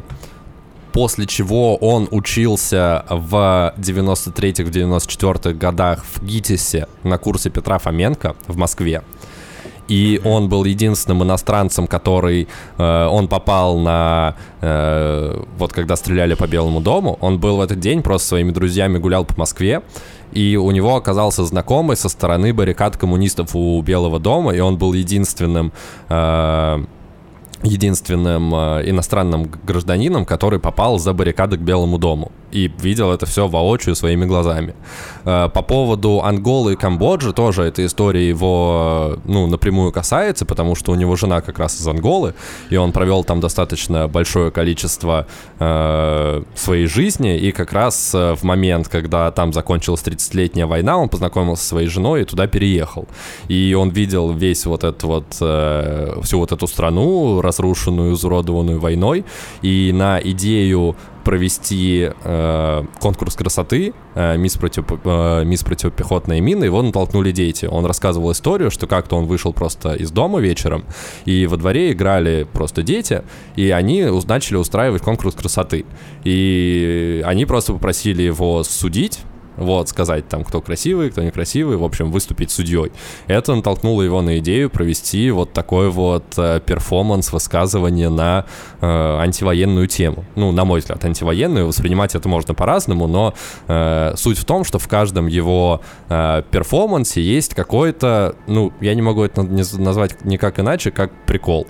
после 0.91 1.25
чего 1.25 1.75
он 1.75 2.07
учился 2.11 3.05
в 3.09 3.73
93-х, 3.77 4.63
в 4.63 4.69
94-х 4.69 5.53
годах 5.53 6.03
в 6.03 6.23
ГИТИСе 6.23 6.87
на 7.03 7.17
курсе 7.17 7.49
Петра 7.49 7.77
Фоменко 7.77 8.35
в 8.47 8.57
Москве. 8.57 9.01
И 9.87 10.21
он 10.23 10.49
был 10.49 10.65
единственным 10.65 11.23
иностранцем, 11.23 11.87
который... 11.87 12.47
Э, 12.77 13.07
он 13.07 13.27
попал 13.27 13.79
на... 13.79 14.35
Э, 14.61 15.41
вот 15.57 15.73
когда 15.73 15.95
стреляли 15.95 16.33
по 16.33 16.47
Белому 16.47 16.81
дому, 16.81 17.17
он 17.21 17.39
был 17.39 17.57
в 17.57 17.61
этот 17.61 17.79
день, 17.79 18.01
просто 18.01 18.29
своими 18.29 18.51
друзьями 18.51 18.97
гулял 18.97 19.25
по 19.25 19.37
Москве, 19.37 19.81
и 20.31 20.57
у 20.57 20.71
него 20.71 20.95
оказался 20.95 21.45
знакомый 21.45 21.95
со 21.95 22.09
стороны 22.09 22.53
баррикад 22.53 22.97
коммунистов 22.97 23.55
у 23.55 23.81
Белого 23.81 24.19
дома, 24.19 24.53
и 24.53 24.59
он 24.59 24.77
был 24.77 24.93
единственным 24.93 25.71
э, 26.09 26.85
единственным 27.63 28.53
э, 28.53 28.89
иностранным 28.89 29.49
гражданином, 29.63 30.25
который 30.25 30.59
попал 30.59 30.99
за 30.99 31.13
баррикады 31.13 31.57
к 31.57 31.61
Белому 31.61 31.97
дому 31.97 32.31
и 32.51 32.71
видел 32.79 33.11
это 33.11 33.25
все 33.25 33.47
воочию 33.47 33.95
своими 33.95 34.25
глазами. 34.25 34.73
Э, 35.25 35.49
по 35.53 35.61
поводу 35.61 36.21
Анголы 36.23 36.73
и 36.73 36.75
Камбоджи 36.75 37.33
тоже 37.33 37.63
эта 37.63 37.85
история 37.85 38.27
его, 38.27 39.17
ну, 39.25 39.47
напрямую 39.47 39.91
касается, 39.91 40.45
потому 40.45 40.75
что 40.75 40.91
у 40.91 40.95
него 40.95 41.15
жена 41.15 41.41
как 41.41 41.59
раз 41.59 41.79
из 41.79 41.87
Анголы, 41.87 42.33
и 42.69 42.77
он 42.77 42.91
провел 42.91 43.23
там 43.23 43.39
достаточно 43.39 44.07
большое 44.07 44.51
количество 44.51 45.27
э, 45.59 46.43
своей 46.55 46.87
жизни, 46.87 47.37
и 47.37 47.51
как 47.51 47.73
раз 47.73 48.15
э, 48.15 48.35
в 48.35 48.43
момент, 48.43 48.87
когда 48.87 49.31
там 49.31 49.53
закончилась 49.53 50.01
30-летняя 50.03 50.65
война, 50.65 50.97
он 50.97 51.09
познакомился 51.09 51.63
со 51.63 51.69
своей 51.69 51.87
женой 51.87 52.21
и 52.21 52.25
туда 52.25 52.47
переехал. 52.47 53.07
И 53.49 53.75
он 53.77 53.89
видел 53.89 54.31
весь 54.31 54.65
вот 54.65 54.83
этот 54.83 55.03
вот, 55.03 55.37
э, 55.41 56.19
всю 56.23 56.39
вот 56.39 56.51
эту 56.51 56.67
страну, 56.67 57.41
разрушенную, 57.41 58.13
изуродованную 58.13 58.79
войной, 58.79 59.25
и 59.61 59.91
на 59.93 60.19
идею 60.19 60.95
провести 61.27 62.09
э, 62.23 62.83
конкурс 63.01 63.35
красоты 63.35 63.93
э, 64.15 64.37
мисс, 64.37 64.55
против, 64.55 64.85
э, 65.03 65.43
мисс 65.43 65.61
противопехотная 65.61 66.39
мина, 66.39 66.63
его 66.63 66.81
натолкнули 66.81 67.31
дети. 67.31 67.65
Он 67.65 67.85
рассказывал 67.85 68.31
историю, 68.31 68.71
что 68.71 68.87
как-то 68.87 69.17
он 69.17 69.25
вышел 69.25 69.51
просто 69.51 69.93
из 69.93 70.09
дома 70.09 70.39
вечером, 70.39 70.85
и 71.25 71.45
во 71.45 71.57
дворе 71.57 71.91
играли 71.91 72.47
просто 72.53 72.81
дети, 72.81 73.23
и 73.57 73.71
они 73.71 74.05
начали 74.25 74.55
устраивать 74.55 75.01
конкурс 75.01 75.35
красоты. 75.35 75.83
И 76.23 77.21
они 77.25 77.45
просто 77.45 77.73
попросили 77.73 78.21
его 78.21 78.63
судить, 78.63 79.19
вот, 79.57 79.89
сказать 79.89 80.27
там, 80.27 80.43
кто 80.43 80.61
красивый, 80.61 81.09
кто 81.09 81.23
некрасивый, 81.23 81.77
в 81.77 81.83
общем, 81.83 82.11
выступить 82.11 82.51
судьей. 82.51 82.91
Это 83.27 83.55
натолкнуло 83.55 84.01
его 84.01 84.21
на 84.21 84.39
идею 84.39 84.69
провести 84.69 85.29
вот 85.31 85.53
такой 85.53 85.89
вот 85.89 86.25
э, 86.37 86.61
перформанс, 86.65 87.31
высказывание 87.31 88.09
на 88.09 88.45
э, 88.81 88.85
антивоенную 88.87 89.87
тему. 89.87 90.25
Ну, 90.35 90.51
на 90.51 90.65
мой 90.65 90.79
взгляд, 90.79 91.03
антивоенную, 91.03 91.67
воспринимать 91.67 92.15
это 92.15 92.29
можно 92.29 92.53
по-разному, 92.53 93.07
но 93.07 93.33
э, 93.67 94.13
суть 94.15 94.37
в 94.37 94.45
том, 94.45 94.63
что 94.63 94.79
в 94.79 94.87
каждом 94.87 95.27
его 95.27 95.81
э, 96.09 96.43
перформансе 96.51 97.21
есть 97.21 97.53
какой-то, 97.53 98.35
ну, 98.47 98.71
я 98.79 98.93
не 98.95 99.01
могу 99.01 99.23
это 99.23 99.43
назвать 99.43 100.23
никак 100.25 100.59
иначе, 100.59 100.91
как 100.91 101.11
прикол. 101.25 101.67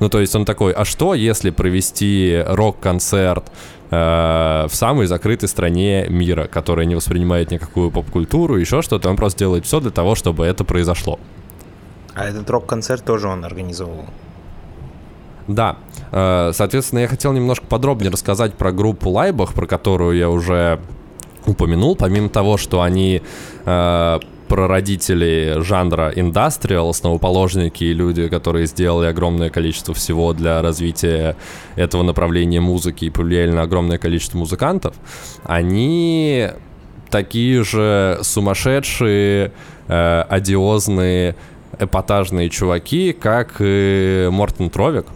Ну, 0.00 0.08
то 0.08 0.20
есть 0.20 0.34
он 0.34 0.44
такой, 0.44 0.72
а 0.72 0.84
что, 0.84 1.14
если 1.14 1.50
провести 1.50 2.42
рок-концерт 2.46 3.44
э, 3.90 4.66
в 4.68 4.74
самой 4.74 5.06
закрытой 5.06 5.46
стране 5.46 6.06
мира, 6.08 6.46
которая 6.46 6.86
не 6.86 6.94
воспринимает 6.94 7.50
никакую 7.50 7.90
поп-культуру, 7.90 8.56
еще 8.56 8.82
что-то, 8.82 9.08
он 9.08 9.16
просто 9.16 9.38
делает 9.40 9.66
все 9.66 9.80
для 9.80 9.90
того, 9.90 10.14
чтобы 10.14 10.46
это 10.46 10.64
произошло. 10.64 11.18
А 12.14 12.26
этот 12.26 12.48
рок-концерт 12.50 13.04
тоже 13.04 13.28
он 13.28 13.44
организовывал? 13.44 14.06
Да. 15.46 15.76
Э, 16.10 16.50
соответственно, 16.52 17.00
я 17.00 17.08
хотел 17.08 17.32
немножко 17.32 17.66
подробнее 17.66 18.10
рассказать 18.10 18.54
про 18.54 18.72
группу 18.72 19.10
Лайбах, 19.10 19.54
про 19.54 19.66
которую 19.66 20.16
я 20.16 20.30
уже 20.30 20.80
упомянул. 21.46 21.96
Помимо 21.96 22.28
того, 22.28 22.56
что 22.56 22.82
они 22.82 23.22
э, 23.64 24.18
прародители 24.48 25.56
жанра 25.58 26.12
индастриал, 26.14 26.90
основоположники 26.90 27.84
и 27.84 27.92
люди, 27.92 28.28
которые 28.28 28.66
сделали 28.66 29.06
огромное 29.06 29.50
количество 29.50 29.94
всего 29.94 30.32
для 30.32 30.62
развития 30.62 31.36
этого 31.76 32.02
направления 32.02 32.60
музыки 32.60 33.06
и 33.06 33.10
повлияли 33.10 33.50
на 33.50 33.62
огромное 33.62 33.98
количество 33.98 34.38
музыкантов, 34.38 34.94
они 35.44 36.48
такие 37.10 37.62
же 37.64 38.18
сумасшедшие, 38.22 39.52
э, 39.88 40.20
одиозные, 40.28 41.36
эпатажные 41.78 42.50
чуваки, 42.50 43.12
как 43.12 43.56
и 43.60 44.28
Мортен 44.30 44.70
Тровик. 44.70 45.06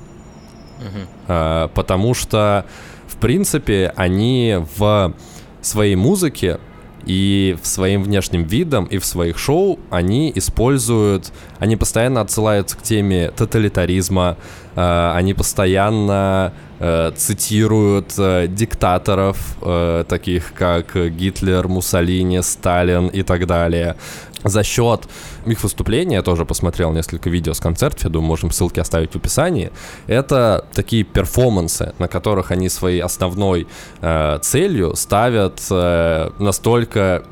Uh-huh. 0.79 1.69
потому 1.75 2.15
что, 2.15 2.65
в 3.09 3.17
принципе, 3.17 3.93
они 3.97 4.59
в 4.77 5.13
своей 5.61 5.97
музыке 5.97 6.61
и 7.07 7.57
в 7.62 7.67
своим 7.67 8.02
внешним 8.02 8.45
видом, 8.45 8.85
и 8.85 8.99
в 8.99 9.05
своих 9.05 9.38
шоу 9.38 9.78
они 9.90 10.33
используют, 10.35 11.33
они 11.59 11.76
постоянно 11.76 12.21
отсылаются 12.21 12.76
к 12.76 12.83
теме 12.83 13.31
тоталитаризма, 13.31 14.37
э, 14.75 15.12
они 15.14 15.35
постоянно 15.35 16.52
э, 16.78 17.12
цитируют 17.17 18.14
э, 18.19 18.47
диктаторов, 18.49 19.38
э, 19.62 20.05
таких 20.09 20.52
как 20.55 20.95
Гитлер, 20.95 21.69
Муссолини, 21.69 22.40
Сталин 22.43 23.09
и 23.09 23.23
так 23.23 23.47
далее 23.47 23.97
за 24.45 24.62
счет 24.62 25.09
их 25.47 25.62
выступления, 25.62 26.16
я 26.16 26.23
тоже 26.23 26.45
посмотрел 26.45 26.92
несколько 26.92 27.30
видео 27.30 27.54
с 27.54 27.61
концертов, 27.61 28.04
я 28.04 28.11
думаю, 28.11 28.28
можем 28.28 28.50
ссылки 28.50 28.80
оставить 28.80 29.12
в 29.12 29.16
описании, 29.16 29.71
это 30.07 30.64
такие 30.73 31.04
перформансы, 31.04 31.95
на 31.99 32.09
которых 32.09 32.50
они 32.50 32.68
своей 32.68 33.00
основной 33.00 33.66
э, 34.00 34.38
целью 34.42 34.95
ставят 34.97 35.61
э, 35.71 36.30
настолько 36.38 37.25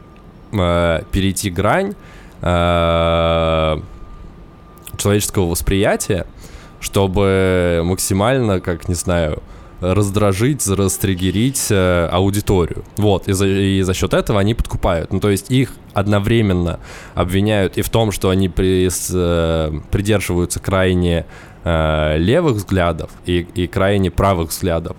э, 0.52 1.02
перейти 1.12 1.50
грань 1.50 1.94
э, 2.42 3.76
человеческого 4.96 5.46
восприятия, 5.46 6.26
чтобы 6.80 7.82
максимально, 7.84 8.60
как, 8.60 8.88
не 8.88 8.94
знаю, 8.94 9.42
раздражить, 9.80 10.66
растригерить 10.66 11.68
э, 11.70 12.08
аудиторию. 12.10 12.84
Вот, 12.96 13.28
и 13.28 13.32
за, 13.32 13.46
и 13.46 13.82
за 13.82 13.94
счет 13.94 14.14
этого 14.14 14.40
они 14.40 14.54
подкупают. 14.54 15.12
Ну, 15.12 15.20
то 15.20 15.30
есть 15.30 15.50
их 15.50 15.72
одновременно 15.92 16.80
обвиняют 17.14 17.76
и 17.76 17.82
в 17.82 17.90
том, 17.90 18.12
что 18.12 18.30
они 18.30 18.48
при, 18.48 18.88
э, 18.88 19.80
придерживаются 19.90 20.60
крайне 20.60 21.26
э, 21.64 22.16
левых 22.18 22.56
взглядов 22.56 23.10
и, 23.26 23.46
и 23.54 23.66
крайне 23.66 24.10
правых 24.10 24.50
взглядов. 24.50 24.96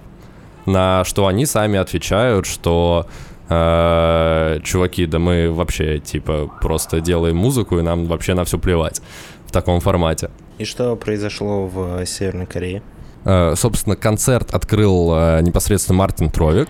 На 0.65 1.03
что 1.05 1.27
они 1.27 1.46
сами 1.46 1.79
отвечают, 1.79 2.46
что 2.46 3.07
э, 3.50 4.60
чуваки, 4.63 5.05
да 5.05 5.17
мы 5.17 5.51
вообще, 5.51 6.00
типа, 6.00 6.51
просто 6.62 7.00
делаем 7.00 7.38
музыку, 7.38 7.79
и 7.79 7.81
нам 7.81 8.05
вообще 8.05 8.34
на 8.34 8.43
все 8.43 8.60
плевать 8.60 9.01
в 9.46 9.51
таком 9.51 9.79
формате. 9.79 10.29
И 10.57 10.65
что 10.65 10.96
произошло 10.96 11.68
в 11.68 12.05
Северной 12.05 12.46
Корее? 12.46 12.83
Э, 13.29 13.55
собственно, 13.57 13.98
концерт 13.98 14.53
открыл 14.53 15.11
э, 15.13 15.42
непосредственно 15.42 15.98
Мартин 15.98 16.29
Тровик. 16.29 16.70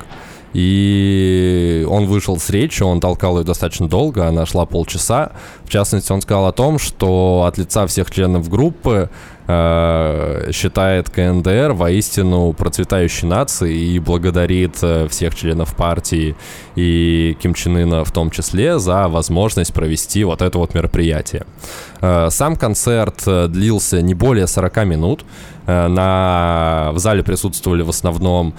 И 0.54 1.86
он 1.88 2.08
вышел 2.08 2.39
с 2.39 2.50
речью, 2.50 2.88
он 2.88 3.00
толкал 3.00 3.38
ее 3.38 3.43
достаточно 3.43 3.88
долго, 3.88 4.28
она 4.28 4.48
шла 4.48 4.65
полчаса. 4.65 5.34
В 5.63 5.70
частности, 5.70 6.12
он 6.12 6.22
сказал 6.22 6.48
о 6.48 6.52
том, 6.52 6.80
что 6.80 7.46
от 7.48 7.60
лица 7.60 7.86
всех 7.86 8.10
членов 8.10 8.50
группы 8.50 9.12
э, 9.48 10.52
считает 10.52 11.10
КНДР 11.10 11.74
воистину 11.74 12.54
процветающей 12.54 13.28
нацией 13.28 13.96
и 13.96 14.00
благодарит 14.00 14.78
э, 14.82 15.08
всех 15.08 15.36
членов 15.36 15.76
партии 15.76 16.36
и 16.76 17.38
Ким 17.42 17.54
Чен 17.54 17.78
Ына 17.78 18.04
в 18.04 18.12
том 18.12 18.30
числе 18.30 18.80
за 18.80 19.08
возможность 19.08 19.74
провести 19.74 20.24
вот 20.24 20.42
это 20.42 20.58
вот 20.58 20.74
мероприятие. 20.74 21.46
Э, 22.02 22.30
сам 22.30 22.56
концерт 22.56 23.24
длился 23.26 24.02
не 24.02 24.14
более 24.14 24.48
40 24.48 24.86
минут. 24.86 25.26
На... 25.68 26.92
В 26.94 26.98
зале 26.98 27.24
присутствовали 27.24 27.82
в 27.82 27.90
основном 27.90 28.54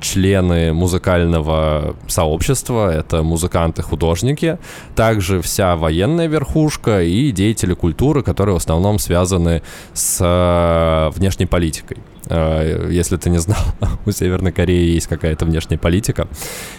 члены 0.00 0.72
музыкального 0.72 1.94
сообщества, 2.08 2.92
это 2.92 3.22
музыканты, 3.22 3.82
художники, 3.82 4.58
также 4.96 5.40
вся 5.40 5.76
военная 5.76 6.26
верхушка 6.26 7.04
и 7.04 7.30
деятели 7.30 7.74
культуры, 7.74 8.24
которые 8.24 8.54
в 8.54 8.56
основном 8.56 8.98
связаны 8.98 9.62
с 9.94 10.11
э, 10.20 11.10
внешней 11.14 11.46
политикой. 11.46 11.98
Если 12.28 13.16
ты 13.16 13.30
не 13.30 13.38
знал, 13.38 13.62
у 14.06 14.10
Северной 14.10 14.52
Кореи 14.52 14.94
есть 14.94 15.08
какая-то 15.08 15.44
внешняя 15.44 15.76
политика, 15.76 16.28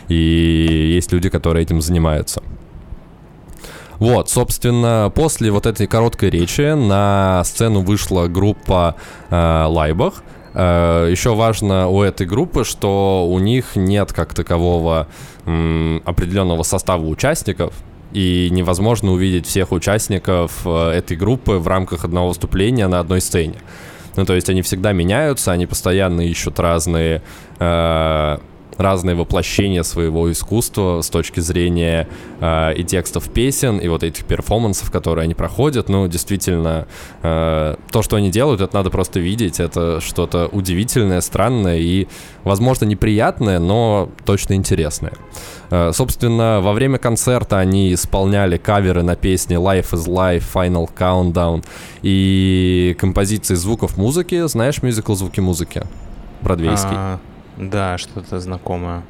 и 0.08 0.94
есть 0.96 1.12
люди, 1.12 1.30
которые 1.30 1.64
этим 1.64 1.82
занимаются. 1.82 2.42
Вот, 4.00 4.30
собственно, 4.30 5.12
после 5.16 5.52
вот 5.52 5.66
этой 5.66 5.88
короткой 5.88 6.30
речи 6.30 6.74
на 6.74 7.42
сцену 7.46 7.82
вышла 7.82 8.28
группа 8.28 8.96
э, 9.30 9.66
Лайбах. 9.68 10.24
Э, 10.54 11.08
еще 11.10 11.36
важно 11.36 11.88
у 11.88 12.02
этой 12.02 12.28
группы, 12.28 12.64
что 12.64 13.28
у 13.30 13.40
них 13.40 13.76
нет 13.76 14.12
как 14.12 14.34
такового 14.34 15.08
м, 15.46 16.02
определенного 16.06 16.64
состава 16.64 17.06
участников, 17.06 17.74
и 18.14 18.50
невозможно 18.52 19.12
увидеть 19.12 19.46
всех 19.48 19.72
участников 19.72 20.62
э, 20.66 20.90
этой 20.92 21.18
группы 21.18 21.54
в 21.54 21.68
рамках 21.68 22.06
одного 22.06 22.30
выступления 22.30 22.88
на 22.88 23.00
одной 23.00 23.22
сцене. 23.22 23.56
Ну, 24.16 24.26
то 24.26 24.34
есть 24.36 24.50
они 24.50 24.62
всегда 24.62 24.92
меняются, 24.92 25.52
они 25.52 25.66
постоянно 25.66 26.22
ищут 26.22 26.60
разные 26.60 27.24
э, 27.60 28.38
разные 28.78 29.16
воплощения 29.16 29.84
своего 29.84 30.32
искусства 30.32 31.02
с 31.02 31.10
точки 31.10 31.40
зрения 31.40 32.08
э, 32.40 32.74
и 32.76 32.84
текстов 32.84 33.30
песен, 33.30 33.78
и 33.78 33.88
вот 33.88 34.04
этих 34.04 34.26
перформансов, 34.26 34.92
которые 34.92 35.24
они 35.24 35.34
проходят. 35.34 35.90
Ну, 35.90 36.08
действительно, 36.08 36.88
э, 37.22 37.76
то, 37.92 38.02
что 38.02 38.16
они 38.16 38.32
делают, 38.32 38.62
это 38.62 38.76
надо 38.76 38.90
просто 38.90 39.20
видеть. 39.20 39.60
Это 39.60 40.02
что-то 40.02 40.48
удивительное, 40.48 41.22
странное 41.22 41.78
и, 41.78 42.08
возможно, 42.44 42.86
неприятное, 42.86 43.60
но 43.60 44.10
точно 44.26 44.54
интересное. 44.54 45.14
Э, 45.70 45.92
собственно, 45.94 46.62
во 46.62 46.74
время 46.74 46.98
концерта 46.98 47.60
они 47.60 47.94
исполняли 47.94 48.58
каверы 48.58 49.04
на 49.04 49.16
песни 49.16 49.58
Life 49.58 49.92
is 49.92 50.08
Life, 50.08 50.44
Final 50.54 50.90
Countdown 50.96 51.64
и 52.02 52.96
композиции 53.00 53.56
звуков 53.56 53.98
музыки. 53.98 54.46
Знаешь 54.48 54.82
мюзикл 54.82 55.14
«Звуки 55.16 55.40
музыки»? 55.40 55.84
Бродвейский. 56.42 56.94
А, 56.94 57.20
да, 57.58 57.98
что-то 57.98 58.40
знакомое. 58.40 59.04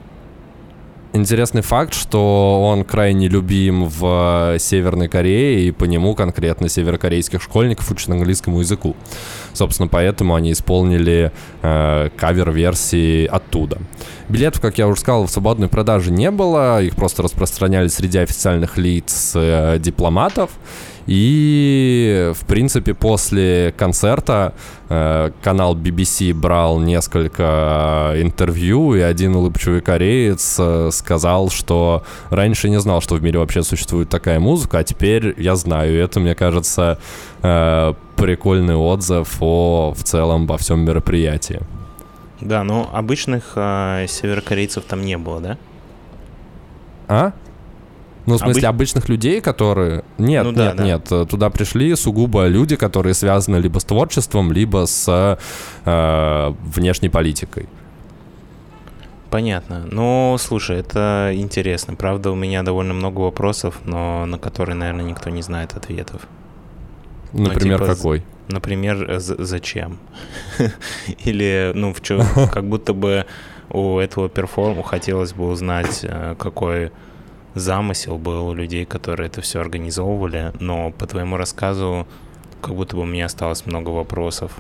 Интересный 1.16 1.62
факт, 1.62 1.94
что 1.94 2.64
он 2.64 2.84
крайне 2.84 3.28
любим 3.28 3.86
в 3.86 4.56
Северной 4.58 5.08
Корее, 5.08 5.68
и 5.68 5.72
по 5.72 5.84
нему 5.84 6.16
конкретно 6.16 6.70
северокорейских 6.70 7.40
школьников 7.40 7.92
учат 7.92 8.10
английскому 8.10 8.62
языку. 8.62 8.96
Собственно, 9.54 9.88
поэтому 9.88 10.34
они 10.34 10.54
исполнили 10.54 11.32
э, 11.62 12.10
кавер-версии 12.18 13.28
оттуда. 13.28 13.78
Билетов, 14.28 14.60
как 14.60 14.80
я 14.80 14.88
уже 14.88 15.02
сказал, 15.02 15.28
в 15.28 15.30
свободной 15.30 15.68
продаже 15.68 16.10
не 16.10 16.32
было, 16.32 16.82
их 16.82 16.96
просто 16.96 17.22
распространяли 17.22 17.90
среди 17.90 18.18
официальных 18.18 18.80
лиц 18.80 19.34
э, 19.36 19.78
дипломатов. 19.78 20.50
И, 21.06 22.32
в 22.34 22.46
принципе, 22.46 22.94
после 22.94 23.74
концерта 23.78 24.54
э, 24.90 25.32
канал 25.42 25.76
BBC 25.76 26.34
брал 26.34 26.80
несколько 26.80 28.14
интервью, 28.16 28.96
и 28.96 29.02
один 29.02 29.36
улыбчивый 29.36 29.82
кореец 29.82 30.56
э, 30.60 30.90
сказал, 30.92 31.50
что 31.50 32.04
раньше 32.30 32.70
не 32.70 32.80
знал, 32.80 33.02
что 33.02 33.16
в 33.16 33.24
мире 33.24 33.40
вообще 33.40 33.64
существует 33.64 34.10
такая 34.10 34.40
музыка, 34.40 34.80
а 34.80 34.84
теперь 34.84 35.34
я 35.38 35.56
знаю. 35.56 35.94
И 35.94 35.98
это, 35.98 36.20
мне 36.20 36.36
кажется, 36.36 37.00
э, 37.42 37.94
прикольный 38.16 38.76
отзыв 38.76 39.38
о 39.42 39.94
в 39.94 40.04
целом 40.04 40.48
во 40.48 40.58
всем 40.58 40.80
мероприятии. 40.86 41.60
Да, 42.40 42.64
но 42.64 42.90
обычных 42.94 43.54
э, 43.56 44.06
северокорейцев 44.08 44.84
там 44.86 45.02
не 45.02 45.18
было, 45.18 45.40
да? 45.42 45.58
А? 47.08 47.34
Ну, 48.26 48.36
в 48.36 48.38
смысле, 48.38 48.70
Обыч... 48.70 48.76
обычных 48.76 49.10
людей, 49.10 49.42
которые... 49.42 50.04
Нет, 50.18 50.46
ну, 50.46 50.52
нет, 50.52 50.76
да, 50.76 50.84
нет. 50.84 51.08
Да. 51.10 51.26
Туда 51.26 51.50
пришли 51.50 51.94
сугубо 51.96 52.48
люди, 52.48 52.76
которые 52.76 53.14
связаны 53.14 53.58
либо 53.58 53.80
с 53.80 53.84
творчеством, 53.84 54.52
либо 54.52 54.86
с 54.86 55.38
э, 55.86 56.54
внешней 56.64 57.10
политикой. 57.10 57.68
Понятно. 59.30 59.86
Ну, 59.92 60.38
слушай, 60.40 60.78
это 60.78 61.32
интересно. 61.34 61.96
Правда, 61.96 62.32
у 62.32 62.36
меня 62.36 62.64
довольно 62.64 62.94
много 62.94 63.22
вопросов, 63.22 63.80
но 63.84 64.26
на 64.26 64.38
которые, 64.38 64.76
наверное, 64.76 65.06
никто 65.06 65.30
не 65.30 65.42
знает 65.42 65.74
ответов. 65.74 66.22
Например, 67.34 67.80
ну, 67.80 67.86
типа, 67.88 67.96
какой? 67.96 68.24
Например, 68.48 69.16
зачем? 69.20 69.98
Или, 71.26 71.72
ну, 71.74 71.94
в 71.94 72.02
чем, 72.02 72.22
как 72.54 72.64
будто 72.64 72.94
бы 72.94 73.26
у 73.70 73.98
этого 73.98 74.30
перформа 74.30 74.84
хотелось 74.84 75.34
бы 75.34 75.48
узнать, 75.48 76.02
э, 76.04 76.36
какой 76.38 76.92
замысел 77.56 78.18
был 78.18 78.48
у 78.48 78.54
людей, 78.54 78.86
которые 78.86 79.28
это 79.28 79.42
все 79.42 79.62
организовывали, 79.62 80.52
но 80.60 80.92
по 80.92 81.08
твоему 81.08 81.38
рассказу 81.38 82.08
как 82.62 82.76
будто 82.76 82.96
бы 82.96 83.04
у 83.04 83.06
меня 83.06 83.26
осталось 83.26 83.66
много 83.66 83.90
вопросов. 83.90 84.60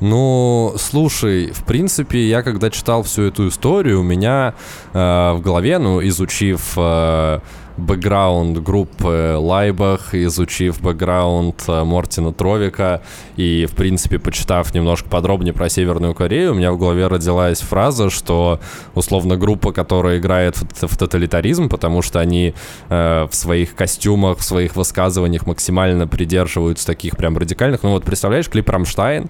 Ну, 0.00 0.74
слушай, 0.78 1.50
в 1.52 1.64
принципе, 1.64 2.26
я 2.26 2.42
когда 2.42 2.70
читал 2.70 3.02
всю 3.02 3.24
эту 3.24 3.48
историю, 3.48 4.00
у 4.00 4.02
меня 4.02 4.54
э, 4.94 4.98
в 5.32 5.40
голове, 5.42 5.78
ну, 5.78 6.06
изучив 6.06 6.72
э, 6.78 7.40
бэкграунд 7.76 8.62
группы 8.62 9.34
Лайбах, 9.38 10.14
изучив 10.14 10.80
бэкграунд 10.80 11.62
э, 11.68 11.84
Мортина 11.84 12.32
Тровика 12.32 13.02
и, 13.36 13.66
в 13.70 13.74
принципе, 13.74 14.18
почитав 14.18 14.72
немножко 14.74 15.08
подробнее 15.10 15.52
про 15.52 15.68
Северную 15.68 16.14
Корею, 16.14 16.52
у 16.52 16.54
меня 16.54 16.72
в 16.72 16.78
голове 16.78 17.06
родилась 17.06 17.60
фраза, 17.60 18.08
что, 18.08 18.58
условно, 18.94 19.36
группа, 19.36 19.72
которая 19.72 20.18
играет 20.18 20.56
в, 20.56 20.86
в 20.86 20.96
тоталитаризм, 20.96 21.68
потому 21.68 22.00
что 22.00 22.20
они 22.20 22.54
э, 22.88 23.26
в 23.30 23.34
своих 23.34 23.74
костюмах, 23.74 24.38
в 24.38 24.44
своих 24.44 24.76
высказываниях 24.76 25.46
максимально 25.46 26.06
придерживаются 26.06 26.86
таких 26.86 27.18
прям 27.18 27.36
радикальных. 27.36 27.82
Ну 27.82 27.90
вот, 27.90 28.04
представляешь, 28.04 28.48
клип 28.48 28.70
«Рамштайн», 28.70 29.28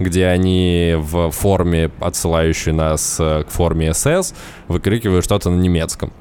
где 0.00 0.26
они 0.26 0.96
в 0.96 1.30
форме, 1.30 1.90
отсылающей 2.00 2.72
нас 2.72 3.18
э, 3.20 3.44
к 3.44 3.50
форме 3.50 3.94
СС, 3.94 4.34
выкрикивают 4.66 5.24
что-то 5.24 5.50
на 5.50 5.60
немецком. 5.60 6.12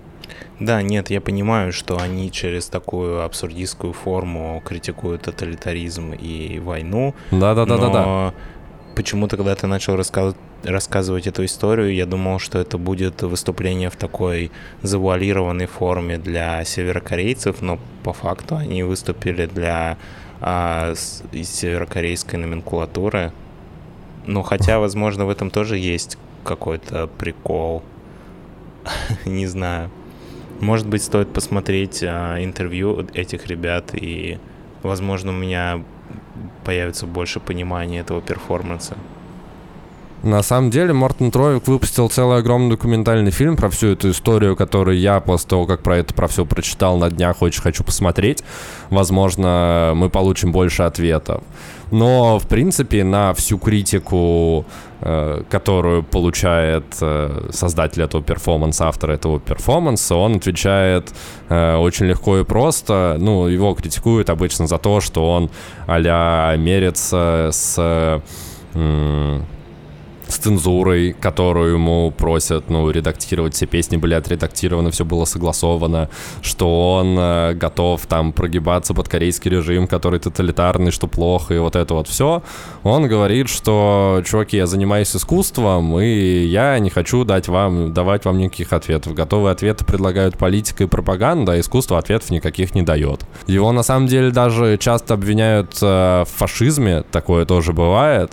Да, 0.60 0.82
нет, 0.82 1.10
я 1.10 1.22
понимаю, 1.22 1.72
что 1.72 1.98
они 1.98 2.32
через 2.32 2.68
такую 2.68 3.24
абсурдистскую 3.24 3.94
форму 3.94 4.62
критикуют 4.66 5.24
тоталитаризм 5.24 6.12
и 6.12 6.60
войну. 6.60 7.16
Да-да-да-да-да. 7.32 8.34
Почему-то, 8.96 9.38
когда 9.38 9.56
ты 9.56 9.66
начал 9.68 9.96
рассказывать 9.96 10.36
рассказывать 10.64 11.26
эту 11.26 11.46
историю, 11.46 11.94
я 11.94 12.06
думал, 12.06 12.38
что 12.40 12.60
это 12.60 12.78
будет 12.78 13.22
выступление 13.22 13.90
в 13.90 13.96
такой 13.96 14.52
завуалированной 14.82 15.68
форме 15.68 16.18
для 16.18 16.66
северокорейцев, 16.66 17.62
но 17.62 17.80
по 18.04 18.12
факту 18.12 18.58
они 18.58 18.84
выступили 18.84 19.46
для 19.46 19.98
а, 20.42 20.94
северокорейской 20.96 22.40
номенклатуры. 22.40 23.32
Ну, 24.26 24.44
хотя, 24.44 24.80
возможно, 24.80 25.26
в 25.26 25.30
этом 25.30 25.50
тоже 25.50 25.78
есть 25.78 26.18
какой-то 26.44 27.08
прикол. 27.08 27.84
Не 29.26 29.48
знаю. 29.48 29.90
Может 30.60 30.88
быть, 30.88 31.04
стоит 31.04 31.32
посмотреть 31.32 32.04
а, 32.04 32.44
интервью 32.44 33.08
этих 33.14 33.48
ребят, 33.48 33.92
и, 33.94 34.40
возможно, 34.84 35.32
у 35.32 35.36
меня 35.36 35.84
появится 36.66 37.06
больше 37.06 37.40
понимания 37.40 38.00
этого 38.00 38.22
перформанса. 38.22 38.98
На 40.24 40.44
самом 40.44 40.70
деле, 40.70 40.92
Мортон 40.92 41.32
Троик 41.32 41.66
выпустил 41.68 42.10
целый 42.10 42.40
огромный 42.40 42.72
документальный 42.72 43.32
фильм 43.32 43.56
про 43.56 43.70
всю 43.70 43.88
эту 43.88 44.12
историю, 44.12 44.58
которую 44.58 45.00
я 45.00 45.22
после 45.22 45.50
того, 45.50 45.66
как 45.66 45.82
про 45.82 45.98
это 45.98 46.14
про 46.14 46.28
все 46.28 46.46
прочитал 46.46 46.98
на 46.98 47.10
днях, 47.10 47.42
очень 47.42 47.62
хочу 47.62 47.86
посмотреть. 47.86 48.44
Возможно, 48.90 49.94
мы 49.96 50.10
получим 50.10 50.52
больше 50.52 50.84
ответов. 50.84 51.42
Но, 51.92 52.38
в 52.38 52.48
принципе, 52.48 53.06
на 53.06 53.34
всю 53.34 53.58
критику, 53.58 54.66
э, 55.00 55.44
которую 55.50 56.04
получает 56.04 56.84
э, 57.00 57.50
создатель 57.52 58.04
этого 58.04 58.22
перформанса, 58.22 58.90
автор 58.90 59.12
этого 59.12 59.40
перформанса, 59.40 60.16
он 60.16 60.36
отвечает 60.36 61.14
э, 61.48 61.78
очень 61.78 62.08
легко 62.08 62.40
и 62.40 62.44
просто. 62.44 63.16
Ну, 63.20 63.48
его 63.48 63.74
критикуют 63.74 64.30
обычно 64.30 64.68
за 64.68 64.80
то, 64.80 65.00
что 65.00 65.32
он 65.32 65.50
а-ля 65.88 66.54
мерится 66.58 67.52
с 67.54 68.22
с 70.30 70.38
цензурой, 70.38 71.14
которую 71.14 71.74
ему 71.74 72.12
просят, 72.12 72.70
ну, 72.70 72.90
редактировать. 72.90 73.56
Все 73.56 73.66
песни 73.66 73.98
были 73.98 74.14
отредактированы, 74.14 74.92
все 74.92 75.04
было 75.04 75.26
согласовано, 75.26 76.10
что 76.42 76.94
он 76.94 77.18
э, 77.18 77.54
готов 77.56 78.06
там 78.06 78.32
прогибаться 78.32 78.94
под 78.94 79.10
корейский 79.10 79.50
режим, 79.52 79.88
который 79.88 80.20
тоталитарный, 80.20 80.92
что 80.92 81.08
плохо, 81.08 81.56
и 81.56 81.58
вот 81.58 81.76
это 81.76 81.94
вот 81.96 82.08
все. 82.08 82.44
Он 82.84 83.08
говорит, 83.08 83.50
что, 83.50 84.22
чуваки, 84.26 84.58
я 84.58 84.68
занимаюсь 84.68 85.16
искусством, 85.16 86.00
и 86.00 86.46
я 86.46 86.78
не 86.80 86.90
хочу 86.90 87.24
дать 87.24 87.48
вам, 87.48 87.94
давать 87.94 88.26
вам 88.26 88.38
никаких 88.38 88.72
ответов. 88.72 89.16
Готовые 89.16 89.52
ответы 89.52 89.84
предлагают 89.84 90.38
политика 90.38 90.84
и 90.84 90.88
пропаганда, 90.88 91.54
а 91.54 91.60
искусство 91.60 91.98
ответов 91.98 92.30
никаких 92.30 92.76
не 92.76 92.84
дает. 92.84 93.22
Его 93.48 93.72
на 93.72 93.84
самом 93.84 94.08
деле 94.08 94.30
даже 94.30 94.78
часто 94.78 95.16
обвиняют 95.16 95.78
э, 95.82 96.24
в 96.26 96.30
фашизме, 96.30 97.04
такое 97.12 97.46
тоже 97.46 97.74
бывает 97.74 98.32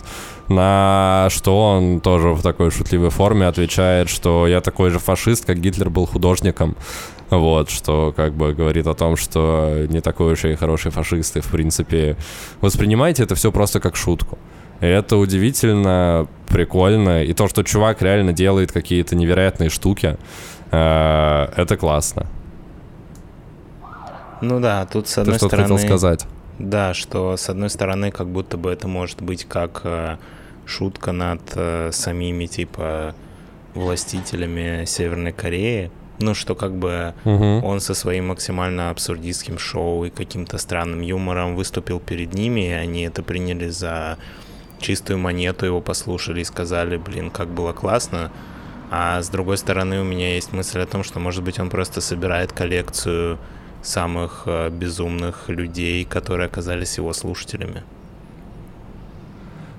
на 0.49 1.29
что 1.31 1.71
он 1.71 2.01
тоже 2.01 2.29
в 2.31 2.43
такой 2.43 2.71
шутливой 2.71 3.11
форме 3.11 3.47
отвечает, 3.47 4.09
что 4.09 4.47
я 4.47 4.61
такой 4.61 4.91
же 4.91 4.99
фашист, 4.99 5.45
как 5.45 5.59
Гитлер 5.59 5.91
был 5.91 6.07
художником. 6.07 6.77
Вот, 7.31 7.71
что 7.71 8.13
как 8.17 8.35
бы 8.35 8.55
говорит 8.55 8.87
о 8.87 8.95
том, 8.95 9.17
что 9.17 9.87
не 9.89 10.01
такой 10.01 10.35
уж 10.35 10.45
и 10.45 10.55
хороший 10.55 10.93
фашист, 10.93 11.37
и 11.37 11.41
в 11.41 11.51
принципе 11.51 12.17
воспринимайте 12.61 13.25
это 13.25 13.35
все 13.35 13.51
просто 13.51 13.81
как 13.81 13.97
шутку. 13.97 14.39
И 14.81 14.87
это 14.87 15.17
удивительно, 15.17 16.29
прикольно. 16.47 17.25
И 17.25 17.33
то, 17.33 17.49
что 17.49 17.63
чувак 17.63 18.03
реально 18.03 18.33
делает 18.33 18.71
какие-то 18.71 19.17
невероятные 19.17 19.71
штуки, 19.71 20.17
э, 20.71 21.49
это 21.57 21.77
классно. 21.77 22.27
Ну 24.41 24.61
да, 24.61 24.87
тут 24.87 25.09
с 25.09 25.19
одной 25.19 25.39
Ты 25.39 25.47
стороны... 25.47 25.63
хотел 25.63 25.79
сказать? 25.79 26.27
Да, 26.59 26.95
что 26.95 27.37
с 27.37 27.49
одной 27.49 27.71
стороны, 27.71 28.11
как 28.11 28.29
будто 28.29 28.57
бы 28.57 28.71
это 28.71 28.87
может 28.87 29.23
быть 29.23 29.45
как 29.45 29.81
э, 29.85 30.17
шутка 30.67 31.13
над 31.13 31.41
э, 31.55 31.91
самими, 31.93 32.47
типа, 32.47 33.15
властителями 33.75 34.85
Северной 34.85 35.33
Кореи. 35.33 35.91
Ну, 36.19 36.35
что 36.35 36.55
как 36.55 36.75
бы 36.75 37.15
угу. 37.25 37.61
он 37.67 37.81
со 37.81 37.95
своим 37.95 38.29
максимально 38.29 38.91
абсурдистским 38.91 39.59
шоу 39.59 40.07
и 40.07 40.11
каким-то 40.11 40.57
странным 40.59 41.03
юмором 41.03 41.57
выступил 41.57 42.01
перед 42.01 42.33
ними, 42.33 42.69
и 42.69 42.73
они 42.73 43.03
это 43.03 43.23
приняли 43.23 43.69
за 43.69 44.17
чистую 44.81 45.19
монету, 45.19 45.67
его 45.67 45.81
послушали 45.81 46.41
и 46.41 46.45
сказали, 46.45 46.97
блин, 46.97 47.31
как 47.31 47.49
было 47.49 47.73
классно. 47.73 48.33
А 48.91 49.21
с 49.21 49.29
другой 49.29 49.59
стороны, 49.59 50.01
у 50.01 50.05
меня 50.05 50.35
есть 50.35 50.53
мысль 50.53 50.81
о 50.81 50.87
том, 50.87 51.03
что, 51.03 51.19
может 51.19 51.43
быть, 51.43 51.59
он 51.59 51.71
просто 51.71 52.01
собирает 52.01 52.53
коллекцию 52.53 53.39
самых 53.83 54.45
э, 54.47 54.71
безумных 54.71 55.49
людей, 55.49 56.05
которые 56.05 56.47
оказались 56.47 56.99
его 56.99 57.13
слушателями. 57.13 57.85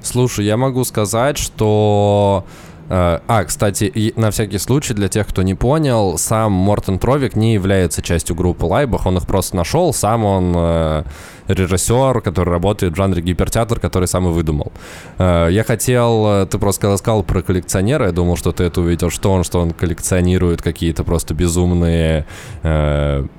Слушай, 0.01 0.45
я 0.45 0.57
могу 0.57 0.83
сказать, 0.83 1.37
что... 1.37 2.45
Э, 2.89 3.19
а, 3.27 3.43
кстати, 3.43 4.13
на 4.15 4.31
всякий 4.31 4.57
случай, 4.59 4.93
для 4.93 5.09
тех, 5.09 5.27
кто 5.27 5.41
не 5.41 5.55
понял, 5.55 6.17
сам 6.17 6.51
Мортен 6.53 6.99
Тровик 6.99 7.35
не 7.35 7.53
является 7.53 8.01
частью 8.01 8.35
группы 8.35 8.65
Лайбах, 8.65 9.05
он 9.05 9.17
их 9.17 9.27
просто 9.27 9.55
нашел, 9.55 9.93
сам 9.93 10.23
он 10.23 10.53
э, 10.55 11.03
режиссер, 11.47 12.21
который 12.21 12.49
работает 12.49 12.93
в 12.93 12.95
жанре 12.95 13.21
гипертеатр, 13.21 13.79
который 13.79 14.07
сам 14.07 14.27
и 14.27 14.31
выдумал. 14.31 14.71
Э, 15.17 15.47
я 15.51 15.63
хотел, 15.63 16.45
ты 16.47 16.57
просто 16.57 16.81
когда 16.81 16.97
сказал 16.97 17.23
про 17.23 17.41
коллекционера, 17.41 18.07
я 18.07 18.11
думал, 18.11 18.37
что 18.37 18.51
ты 18.51 18.63
это 18.63 18.81
увидел, 18.81 19.09
что 19.09 19.31
он, 19.31 19.43
что 19.43 19.59
он 19.59 19.71
коллекционирует 19.71 20.61
какие-то 20.61 21.03
просто 21.03 21.33
безумные, 21.33 22.25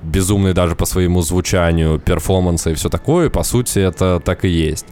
безумные 0.02 0.54
даже 0.54 0.74
по 0.74 0.86
своему 0.86 1.22
звучанию 1.22 1.98
перформансы 1.98 2.72
и 2.72 2.74
все 2.74 2.88
такое, 2.88 3.30
по 3.30 3.42
сути 3.42 3.78
это 3.78 4.20
так 4.24 4.44
и 4.44 4.48
есть 4.48 4.86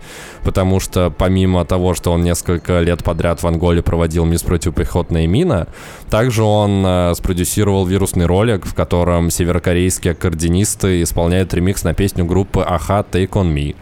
потому 0.46 0.78
что 0.78 1.10
помимо 1.10 1.64
того, 1.64 1.94
что 1.94 2.12
он 2.12 2.22
несколько 2.22 2.78
лет 2.78 3.02
подряд 3.02 3.42
в 3.42 3.46
Анголе 3.48 3.82
проводил 3.82 4.24
мисс 4.24 4.44
противопехотная 4.44 5.26
мина, 5.26 5.66
также 6.08 6.44
он 6.44 6.84
э, 6.86 7.14
спродюсировал 7.16 7.84
вирусный 7.84 8.26
ролик, 8.26 8.64
в 8.64 8.72
котором 8.72 9.30
северокорейские 9.30 10.12
аккордеонисты 10.12 11.02
исполняют 11.02 11.52
ремикс 11.52 11.82
на 11.82 11.94
песню 11.94 12.24
группы 12.24 12.64
Аха 12.64 13.02
Take 13.10 13.30
On 13.30 13.52
Me, 13.54 13.74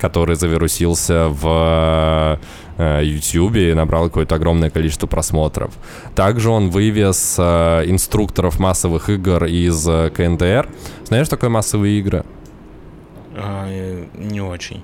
который 0.00 0.36
завирусился 0.36 1.28
в 1.28 2.38
э, 2.78 3.00
YouTube 3.04 3.56
и 3.56 3.74
набрал 3.74 4.04
какое-то 4.04 4.36
огромное 4.36 4.70
количество 4.70 5.06
просмотров. 5.06 5.72
Также 6.14 6.50
он 6.50 6.70
вывез 6.70 7.36
э, 7.38 7.84
инструкторов 7.86 8.58
массовых 8.58 9.10
игр 9.10 9.44
из 9.44 9.86
э, 9.88 10.10
КНДР. 10.10 10.68
Знаешь, 11.04 11.26
что 11.26 11.36
такое 11.36 11.50
массовые 11.50 11.98
игры? 11.98 12.24
А, 13.36 13.66
э, 13.68 14.04
не 14.14 14.40
очень. 14.40 14.82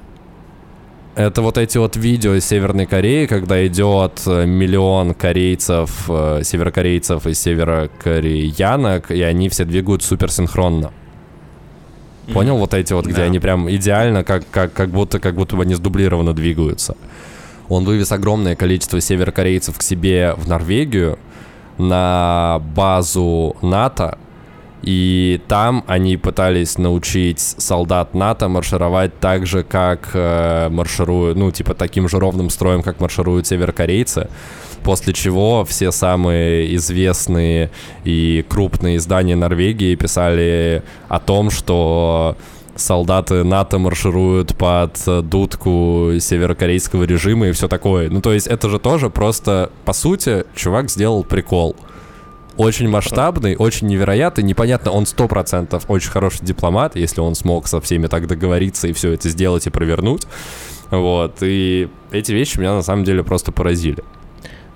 Это 1.17 1.43
вот 1.43 1.59
эти 1.59 1.79
вот 1.79 1.97
видео 1.97 2.35
из 2.35 2.45
Северной 2.45 2.87
Кореи, 2.87 3.27
когда 3.27 3.65
идет 3.65 4.27
миллион 4.27 5.15
корейцев, 5.15 6.07
э, 6.09 6.41
северокорейцев 6.43 7.25
и 7.29 7.35
северокореянок, 7.35 9.13
и 9.13 9.23
они 9.23 9.49
все 9.49 9.65
двигают 9.65 10.03
суперсинхронно. 10.03 10.93
Понял? 12.33 12.57
Вот 12.57 12.75
эти 12.75 12.93
вот, 12.93 13.07
где 13.07 13.17
да. 13.17 13.23
они 13.25 13.39
прям 13.39 13.71
идеально, 13.71 14.25
как, 14.25 14.45
как, 14.51 14.73
как, 14.73 14.91
будто, 14.91 15.21
как 15.21 15.35
будто 15.35 15.57
бы 15.57 15.63
они 15.63 15.75
сдублированно 15.75 16.33
двигаются. 16.33 16.97
Он 17.69 17.85
вывез 17.85 18.13
огромное 18.13 18.57
количество 18.57 19.01
северокорейцев 19.01 19.77
к 19.79 19.83
себе 19.83 20.35
в 20.37 20.49
Норвегию 20.49 21.19
на 21.79 22.61
базу 22.75 23.57
НАТО, 23.63 24.19
И 24.83 25.41
там 25.49 25.83
они 25.87 26.19
пытались 26.19 26.77
научить 26.77 27.41
солдат 27.41 28.15
НАТО 28.15 28.49
маршировать 28.49 29.19
так 29.19 29.47
же, 29.47 29.63
как 29.63 30.11
э, 30.13 30.69
маршируют, 30.69 31.39
ну, 31.39 31.51
типа 31.51 31.75
таким 31.75 32.07
же 32.07 32.19
ровным 32.19 32.51
строем, 32.51 32.83
как 32.83 33.01
маршируют 33.01 33.47
северокорейцы. 33.47 34.29
После 34.85 35.15
чего 35.15 35.65
все 35.65 35.91
самые 35.91 36.77
известные 36.77 37.71
и 38.05 38.45
крупные 38.49 38.99
издания 38.99 39.35
Норвегии 39.35 39.95
писали 39.95 40.83
о 41.09 41.21
том, 41.21 41.51
что 41.51 42.37
солдаты 42.77 43.45
НАТО 43.45 43.79
маршируют 43.79 44.57
под 44.57 44.99
дудку 45.29 46.11
северокорейского 46.21 47.05
режима 47.05 47.49
и 47.49 47.53
все 47.53 47.67
такое. 47.67 48.11
Ну, 48.11 48.21
то 48.21 48.33
есть 48.33 48.47
это 48.47 48.69
же 48.69 48.79
тоже 48.79 49.09
просто, 49.09 49.71
по 49.87 49.95
сути, 49.95 50.45
чувак 50.55 50.91
сделал 50.91 51.25
прикол. 51.25 51.77
Очень 52.57 52.89
масштабный, 52.89 53.57
очень 53.57 53.87
невероятный, 53.89 54.45
непонятно, 54.45 54.91
он 54.91 55.07
сто 55.07 55.27
процентов 55.29 55.87
очень 55.89 56.11
хороший 56.11 56.45
дипломат, 56.45 56.95
если 56.95 57.21
он 57.21 57.35
смог 57.35 57.69
со 57.69 57.81
всеми 57.81 58.07
так 58.07 58.27
договориться 58.27 58.87
и 58.87 58.93
все 58.93 59.13
это 59.13 59.29
сделать 59.31 59.67
и 59.67 59.71
провернуть. 59.71 60.27
Вот, 60.91 61.39
и 61.41 61.89
эти 62.13 62.33
вещи 62.33 62.59
меня 62.59 62.75
на 62.75 62.83
самом 62.83 63.05
деле 63.05 63.25
просто 63.25 63.51
поразили. 63.51 64.05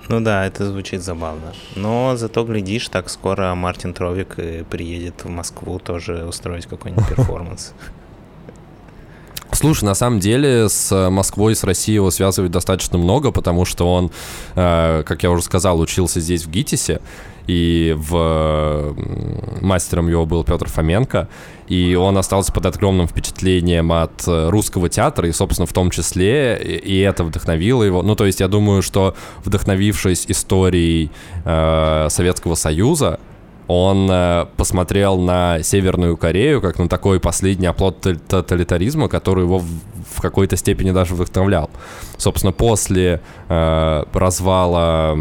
Ну 0.09 0.21
да, 0.21 0.47
это 0.47 0.67
звучит 0.67 1.03
забавно. 1.03 1.53
Но 1.77 2.17
зато, 2.17 2.45
глядишь, 2.45 2.89
так 2.89 3.11
скоро 3.11 3.55
Мартин 3.55 3.93
Тровик 3.93 4.37
приедет 4.71 5.25
в 5.25 5.29
Москву 5.29 5.79
тоже 5.79 6.25
устроить 6.25 6.67
какой-нибудь 6.67 7.09
перформанс. 7.17 7.73
Слушай, 9.53 9.85
на 9.85 9.95
самом 9.95 10.21
деле 10.21 10.69
с 10.69 11.11
Москвой 11.11 11.53
и 11.53 11.55
с 11.57 11.65
Россией 11.65 11.97
его 11.97 12.11
связывает 12.11 12.53
достаточно 12.53 12.97
много, 12.97 13.33
потому 13.33 13.65
что 13.65 13.93
он, 13.93 14.11
э, 14.55 15.03
как 15.05 15.23
я 15.23 15.31
уже 15.31 15.43
сказал, 15.43 15.81
учился 15.81 16.21
здесь 16.21 16.45
в 16.45 16.51
ГИТИСе, 16.51 17.01
и 17.49 17.97
в 17.97 18.95
мастером 19.63 20.09
его 20.09 20.27
был 20.27 20.45
Петр 20.45 20.69
Фоменко, 20.69 21.29
и 21.67 21.95
он 21.95 22.17
остался 22.19 22.53
под 22.53 22.67
огромным 22.67 23.09
впечатлением 23.09 23.91
от 23.91 24.29
э, 24.29 24.51
русского 24.51 24.89
театра, 24.89 25.27
и, 25.27 25.33
собственно, 25.33 25.67
в 25.67 25.73
том 25.73 25.91
числе, 25.91 26.57
и 26.57 26.99
это 27.01 27.25
вдохновило 27.25 27.83
его. 27.83 28.03
Ну, 28.03 28.15
то 28.15 28.27
есть 28.27 28.41
я 28.41 28.49
думаю, 28.49 28.83
что 28.83 29.17
вдохновившись 29.45 30.27
историей 30.29 31.11
э, 31.45 32.07
Советского 32.11 32.55
Союза, 32.55 33.19
он 33.69 34.09
э, 34.11 34.47
посмотрел 34.57 35.19
на 35.19 35.63
Северную 35.63 36.17
Корею 36.17 36.61
как 36.63 36.79
на 36.79 36.89
такой 36.89 37.21
последний 37.21 37.67
оплот 37.67 38.01
тоталитаризма, 38.01 39.09
который 39.09 39.45
его 39.45 39.59
в, 39.59 40.21
какой-то 40.21 40.57
степени 40.57 40.91
даже 40.91 41.15
вдохновлял. 41.15 41.71
Собственно, 42.17 42.53
после 42.53 43.21
э, 43.49 44.05
развала 44.13 45.17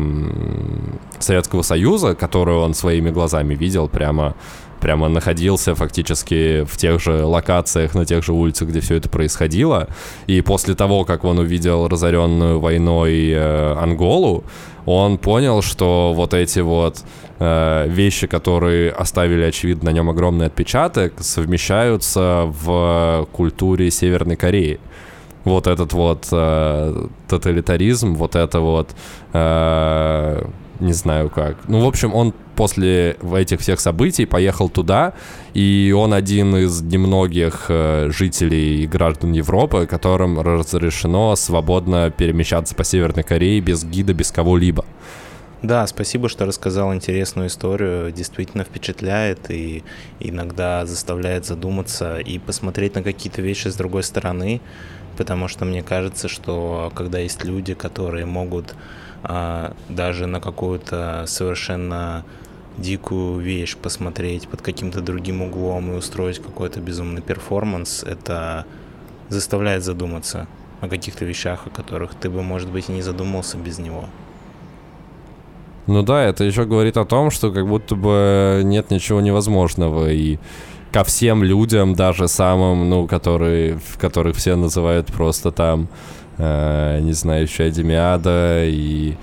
Советского 1.19 1.62
Союза, 1.62 2.15
который 2.15 2.55
он 2.55 2.73
своими 2.73 3.12
глазами 3.12 3.53
видел 3.53 3.89
прямо 3.89 4.33
прямо 4.79 5.10
находился 5.10 5.73
фактически 5.73 6.63
в 6.63 6.77
тех 6.77 7.01
же 7.01 7.25
локациях, 7.25 7.95
на 7.95 8.05
тех 8.05 8.23
же 8.23 8.31
улицах, 8.31 8.69
где 8.69 8.79
все 8.79 8.95
это 8.95 9.10
происходило. 9.10 9.88
И 10.27 10.41
после 10.41 10.75
того, 10.75 11.03
как 11.03 11.23
он 11.23 11.39
увидел 11.39 11.88
разоренную 11.88 12.60
войной 12.60 13.31
э, 13.31 13.75
Анголу, 13.81 14.43
он 14.88 15.17
понял, 15.17 15.62
что 15.62 16.13
вот 16.15 16.34
эти 16.34 16.60
вот 16.60 17.04
э, 17.39 17.88
вещи, 17.89 18.26
которые 18.26 18.89
оставили, 18.91 19.43
очевидно, 19.43 19.91
на 19.91 19.93
нем 19.93 20.10
огромный 20.10 20.45
отпечаток, 20.45 21.13
совмещаются 21.19 22.45
в 22.45 23.28
культуре 23.34 23.91
Северной 23.91 24.38
Кореи. 24.38 24.80
Вот 25.43 25.67
этот 25.67 25.91
вот 25.91 26.30
э, 26.32 27.08
тоталитаризм, 27.28 28.15
вот 28.15 28.38
это 28.38 28.62
вот 28.62 28.95
э, 29.34 30.45
не 30.79 30.93
знаю 30.93 31.29
как. 31.29 31.57
Ну, 31.67 31.81
в 31.83 31.87
общем, 31.87 32.13
он 32.13 32.33
после 32.55 33.17
этих 33.35 33.59
всех 33.61 33.79
событий 33.79 34.25
поехал 34.25 34.69
туда, 34.69 35.13
и 35.53 35.93
он 35.95 36.13
один 36.13 36.55
из 36.55 36.81
немногих 36.81 37.65
э, 37.69 38.09
жителей 38.09 38.83
и 38.83 38.87
граждан 38.87 39.31
Европы, 39.33 39.85
которым 39.85 40.39
разрешено 40.39 41.35
свободно 41.35 42.11
перемещаться 42.11 42.75
по 42.75 42.83
Северной 42.83 43.23
Корее 43.23 43.61
без 43.61 43.83
гида, 43.83 44.13
без 44.13 44.31
кого-либо. 44.31 44.85
Да, 45.63 45.87
спасибо, 45.87 46.29
что 46.29 46.45
рассказал 46.45 46.93
интересную 46.93 47.47
историю. 47.47 48.11
Действительно 48.11 48.63
впечатляет 48.63 49.49
и 49.49 49.83
иногда 50.19 50.85
заставляет 50.85 51.45
задуматься 51.45 52.19
и 52.19 52.37
посмотреть 52.37 52.93
на 52.93 53.01
какие-то 53.01 53.41
вещи 53.41 53.67
с 53.67 53.75
другой 53.75 54.03
стороны, 54.03 54.61
потому 55.17 55.47
что 55.47 55.65
мне 55.65 55.81
кажется, 55.81 56.27
что 56.27 56.91
когда 56.95 57.17
есть 57.17 57.43
люди, 57.43 57.73
которые 57.73 58.25
могут 58.27 58.75
даже 59.23 60.27
на 60.27 60.39
какую-то 60.39 61.25
совершенно 61.27 62.23
дикую 62.77 63.39
вещь 63.39 63.75
посмотреть 63.75 64.47
под 64.47 64.62
каким-то 64.62 65.01
другим 65.01 65.41
углом 65.41 65.91
и 65.91 65.95
устроить 65.95 66.39
какой-то 66.39 66.80
безумный 66.80 67.21
перформанс, 67.21 68.03
это 68.03 68.65
заставляет 69.30 69.84
задуматься 69.84 70.47
о 70.80 70.88
каких-то 70.88 71.25
вещах, 71.25 71.65
о 71.65 71.69
которых 71.69 72.13
ты 72.13 72.30
бы, 72.30 72.43
может 72.43 72.69
быть, 72.69 72.89
и 72.89 72.93
не 72.93 73.01
задумался 73.01 73.58
без 73.58 73.80
него. 73.80 74.06
Ну 75.88 76.03
да, 76.03 76.23
это 76.23 76.43
еще 76.43 76.65
говорит 76.65 76.97
о 76.97 77.06
том, 77.06 77.32
что 77.32 77.51
как 77.51 77.67
будто 77.67 77.95
бы 77.95 78.62
нет 78.63 78.91
ничего 78.91 79.21
невозможного, 79.21 80.12
и 80.12 80.38
ко 80.91 81.03
всем 81.03 81.43
людям, 81.43 81.95
даже 81.95 82.27
самым, 82.27 82.89
ну, 82.89 83.08
которые, 83.08 83.80
которых 83.97 84.36
все 84.36 84.56
называют 84.56 85.08
просто 85.08 85.51
там 85.51 85.88
не 86.38 87.13
знаю, 87.13 87.43
еще 87.43 87.69
Демиада 87.69 88.65
и 88.65 89.15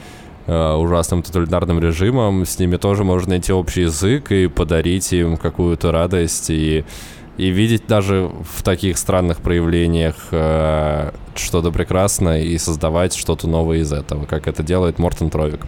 э, 0.47 0.73
ужасным 0.75 1.23
тоталитарным 1.23 1.81
режимом, 1.81 2.45
с 2.45 2.59
ними 2.59 2.77
тоже 2.77 3.05
можно 3.05 3.31
найти 3.31 3.53
общий 3.53 3.83
язык 3.83 4.33
и 4.33 4.49
подарить 4.49 5.13
им 5.13 5.37
какую-то 5.37 5.93
радость 5.93 6.51
и 6.51 6.85
и 7.37 7.49
видеть 7.49 7.87
даже 7.89 8.31
в 8.49 8.63
таких 8.63 8.97
странных 8.97 9.41
проявлениях 9.41 10.15
э, 10.31 11.11
что-то 11.35 11.73
прекрасное 11.73 12.43
и 12.43 12.57
создавать 12.59 13.15
что-то 13.15 13.49
новое 13.49 13.79
из 13.79 13.93
этого, 13.93 14.25
как 14.25 14.47
это 14.47 14.63
делает 14.63 14.99
Мортон 14.99 15.31
Тровик. 15.31 15.67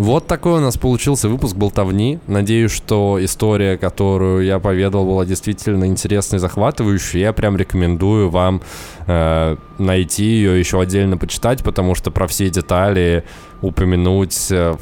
Вот 0.00 0.26
такой 0.26 0.54
у 0.54 0.60
нас 0.60 0.78
получился 0.78 1.28
выпуск 1.28 1.54
болтовни. 1.56 2.20
Надеюсь, 2.26 2.72
что 2.72 3.22
история, 3.22 3.76
которую 3.76 4.46
я 4.46 4.58
поведал, 4.58 5.04
была 5.04 5.26
действительно 5.26 5.84
интересной 5.84 6.38
и 6.38 6.40
захватывающей. 6.40 7.20
Я 7.20 7.34
прям 7.34 7.58
рекомендую 7.58 8.30
вам 8.30 8.62
э, 9.06 9.56
найти 9.76 10.24
ее, 10.24 10.58
еще 10.58 10.80
отдельно 10.80 11.18
почитать, 11.18 11.62
потому 11.62 11.94
что 11.94 12.10
про 12.10 12.26
все 12.28 12.48
детали 12.48 13.24
упомянуть 13.60 14.50
э, 14.50 14.74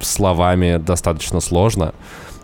словами 0.00 0.76
достаточно 0.76 1.40
сложно. 1.40 1.94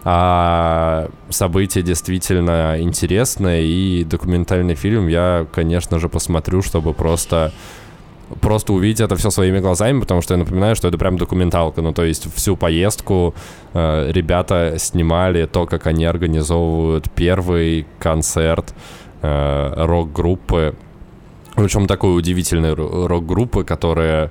А 0.02 1.10
событие 1.28 1.84
действительно 1.84 2.76
интересное, 2.80 3.60
и 3.60 4.02
документальный 4.02 4.76
фильм 4.76 5.08
я, 5.08 5.46
конечно 5.52 5.98
же, 5.98 6.08
посмотрю, 6.08 6.62
чтобы 6.62 6.94
просто 6.94 7.52
просто 8.40 8.72
увидеть 8.72 9.00
это 9.00 9.16
все 9.16 9.30
своими 9.30 9.60
глазами, 9.60 10.00
потому 10.00 10.20
что 10.20 10.34
я 10.34 10.38
напоминаю, 10.38 10.76
что 10.76 10.88
это 10.88 10.98
прям 10.98 11.16
документалка. 11.16 11.82
Ну, 11.82 11.92
то 11.92 12.04
есть 12.04 12.32
всю 12.34 12.56
поездку 12.56 13.34
э, 13.72 14.10
ребята 14.12 14.74
снимали 14.78 15.46
то, 15.46 15.66
как 15.66 15.86
они 15.86 16.04
организовывают 16.04 17.10
первый 17.10 17.86
концерт 17.98 18.74
э, 19.22 19.74
рок-группы. 19.76 20.74
Причем 21.54 21.86
такой 21.86 22.16
удивительной 22.18 22.74
рок-группы, 22.74 23.64
которая 23.64 24.30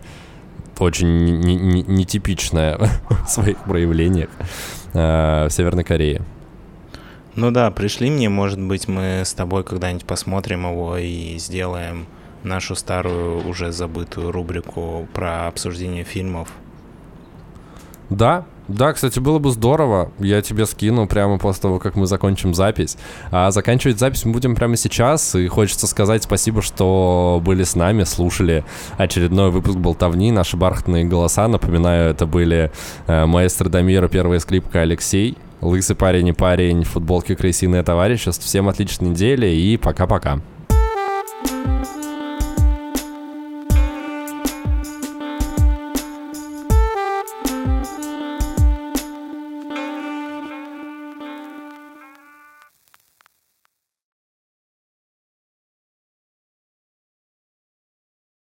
очень 0.80 1.40
нетипичная 1.88 2.78
в 3.26 3.30
своих 3.30 3.58
проявлениях 3.60 4.30
э, 4.94 5.48
в 5.48 5.52
Северной 5.52 5.84
Корее. 5.84 6.22
Ну 7.36 7.50
да, 7.50 7.72
пришли 7.72 8.12
мне, 8.12 8.30
может 8.30 8.60
быть, 8.60 8.88
мы 8.88 9.24
с 9.26 9.34
тобой 9.34 9.64
когда-нибудь 9.64 10.06
посмотрим 10.06 10.70
его 10.70 10.98
и 10.98 11.38
сделаем 11.40 12.06
нашу 12.44 12.76
старую, 12.76 13.48
уже 13.48 13.72
забытую 13.72 14.32
рубрику 14.32 15.08
про 15.14 15.48
обсуждение 15.48 16.04
фильмов. 16.04 16.50
Да, 18.10 18.46
да, 18.68 18.94
кстати, 18.94 19.20
было 19.20 19.40
бы 19.40 19.52
здорово. 19.52 20.12
Я 20.20 20.42
тебе 20.42 20.66
скину 20.66 21.06
прямо 21.08 21.38
после 21.38 21.64
того, 21.64 21.80
как 21.80 21.96
мы 21.96 22.08
закончим 22.08 22.54
запись. 22.54 22.98
А 23.30 23.52
заканчивать 23.52 24.00
запись 24.00 24.24
мы 24.24 24.32
будем 24.32 24.56
прямо 24.56 24.78
сейчас. 24.78 25.36
И 25.36 25.48
хочется 25.48 25.86
сказать 25.86 26.24
спасибо, 26.24 26.62
что 26.62 27.42
были 27.44 27.64
с 27.64 27.76
нами, 27.76 28.04
слушали 28.04 28.64
очередной 28.98 29.52
выпуск 29.52 29.78
болтовни. 29.78 30.32
Наши 30.32 30.56
бархатные 30.56 31.04
голоса. 31.04 31.48
Напоминаю, 31.48 32.12
это 32.12 32.26
были 32.26 32.72
э, 33.08 33.26
маэстро 33.26 33.68
Дамира, 33.68 34.08
первая 34.08 34.40
скрипка 34.40 34.82
Алексей, 34.82 35.38
лысый 35.60 35.96
парень 35.96 36.30
и 36.30 36.34
парень, 36.34 36.84
футболки 36.84 37.36
крысиное 37.36 37.84
товарищество. 37.84 38.46
Всем 38.46 38.70
отличной 38.70 39.10
недели 39.10 39.48
и 39.48 39.76
пока-пока. 39.78 40.40
thank 41.46 41.68
you 41.68 41.83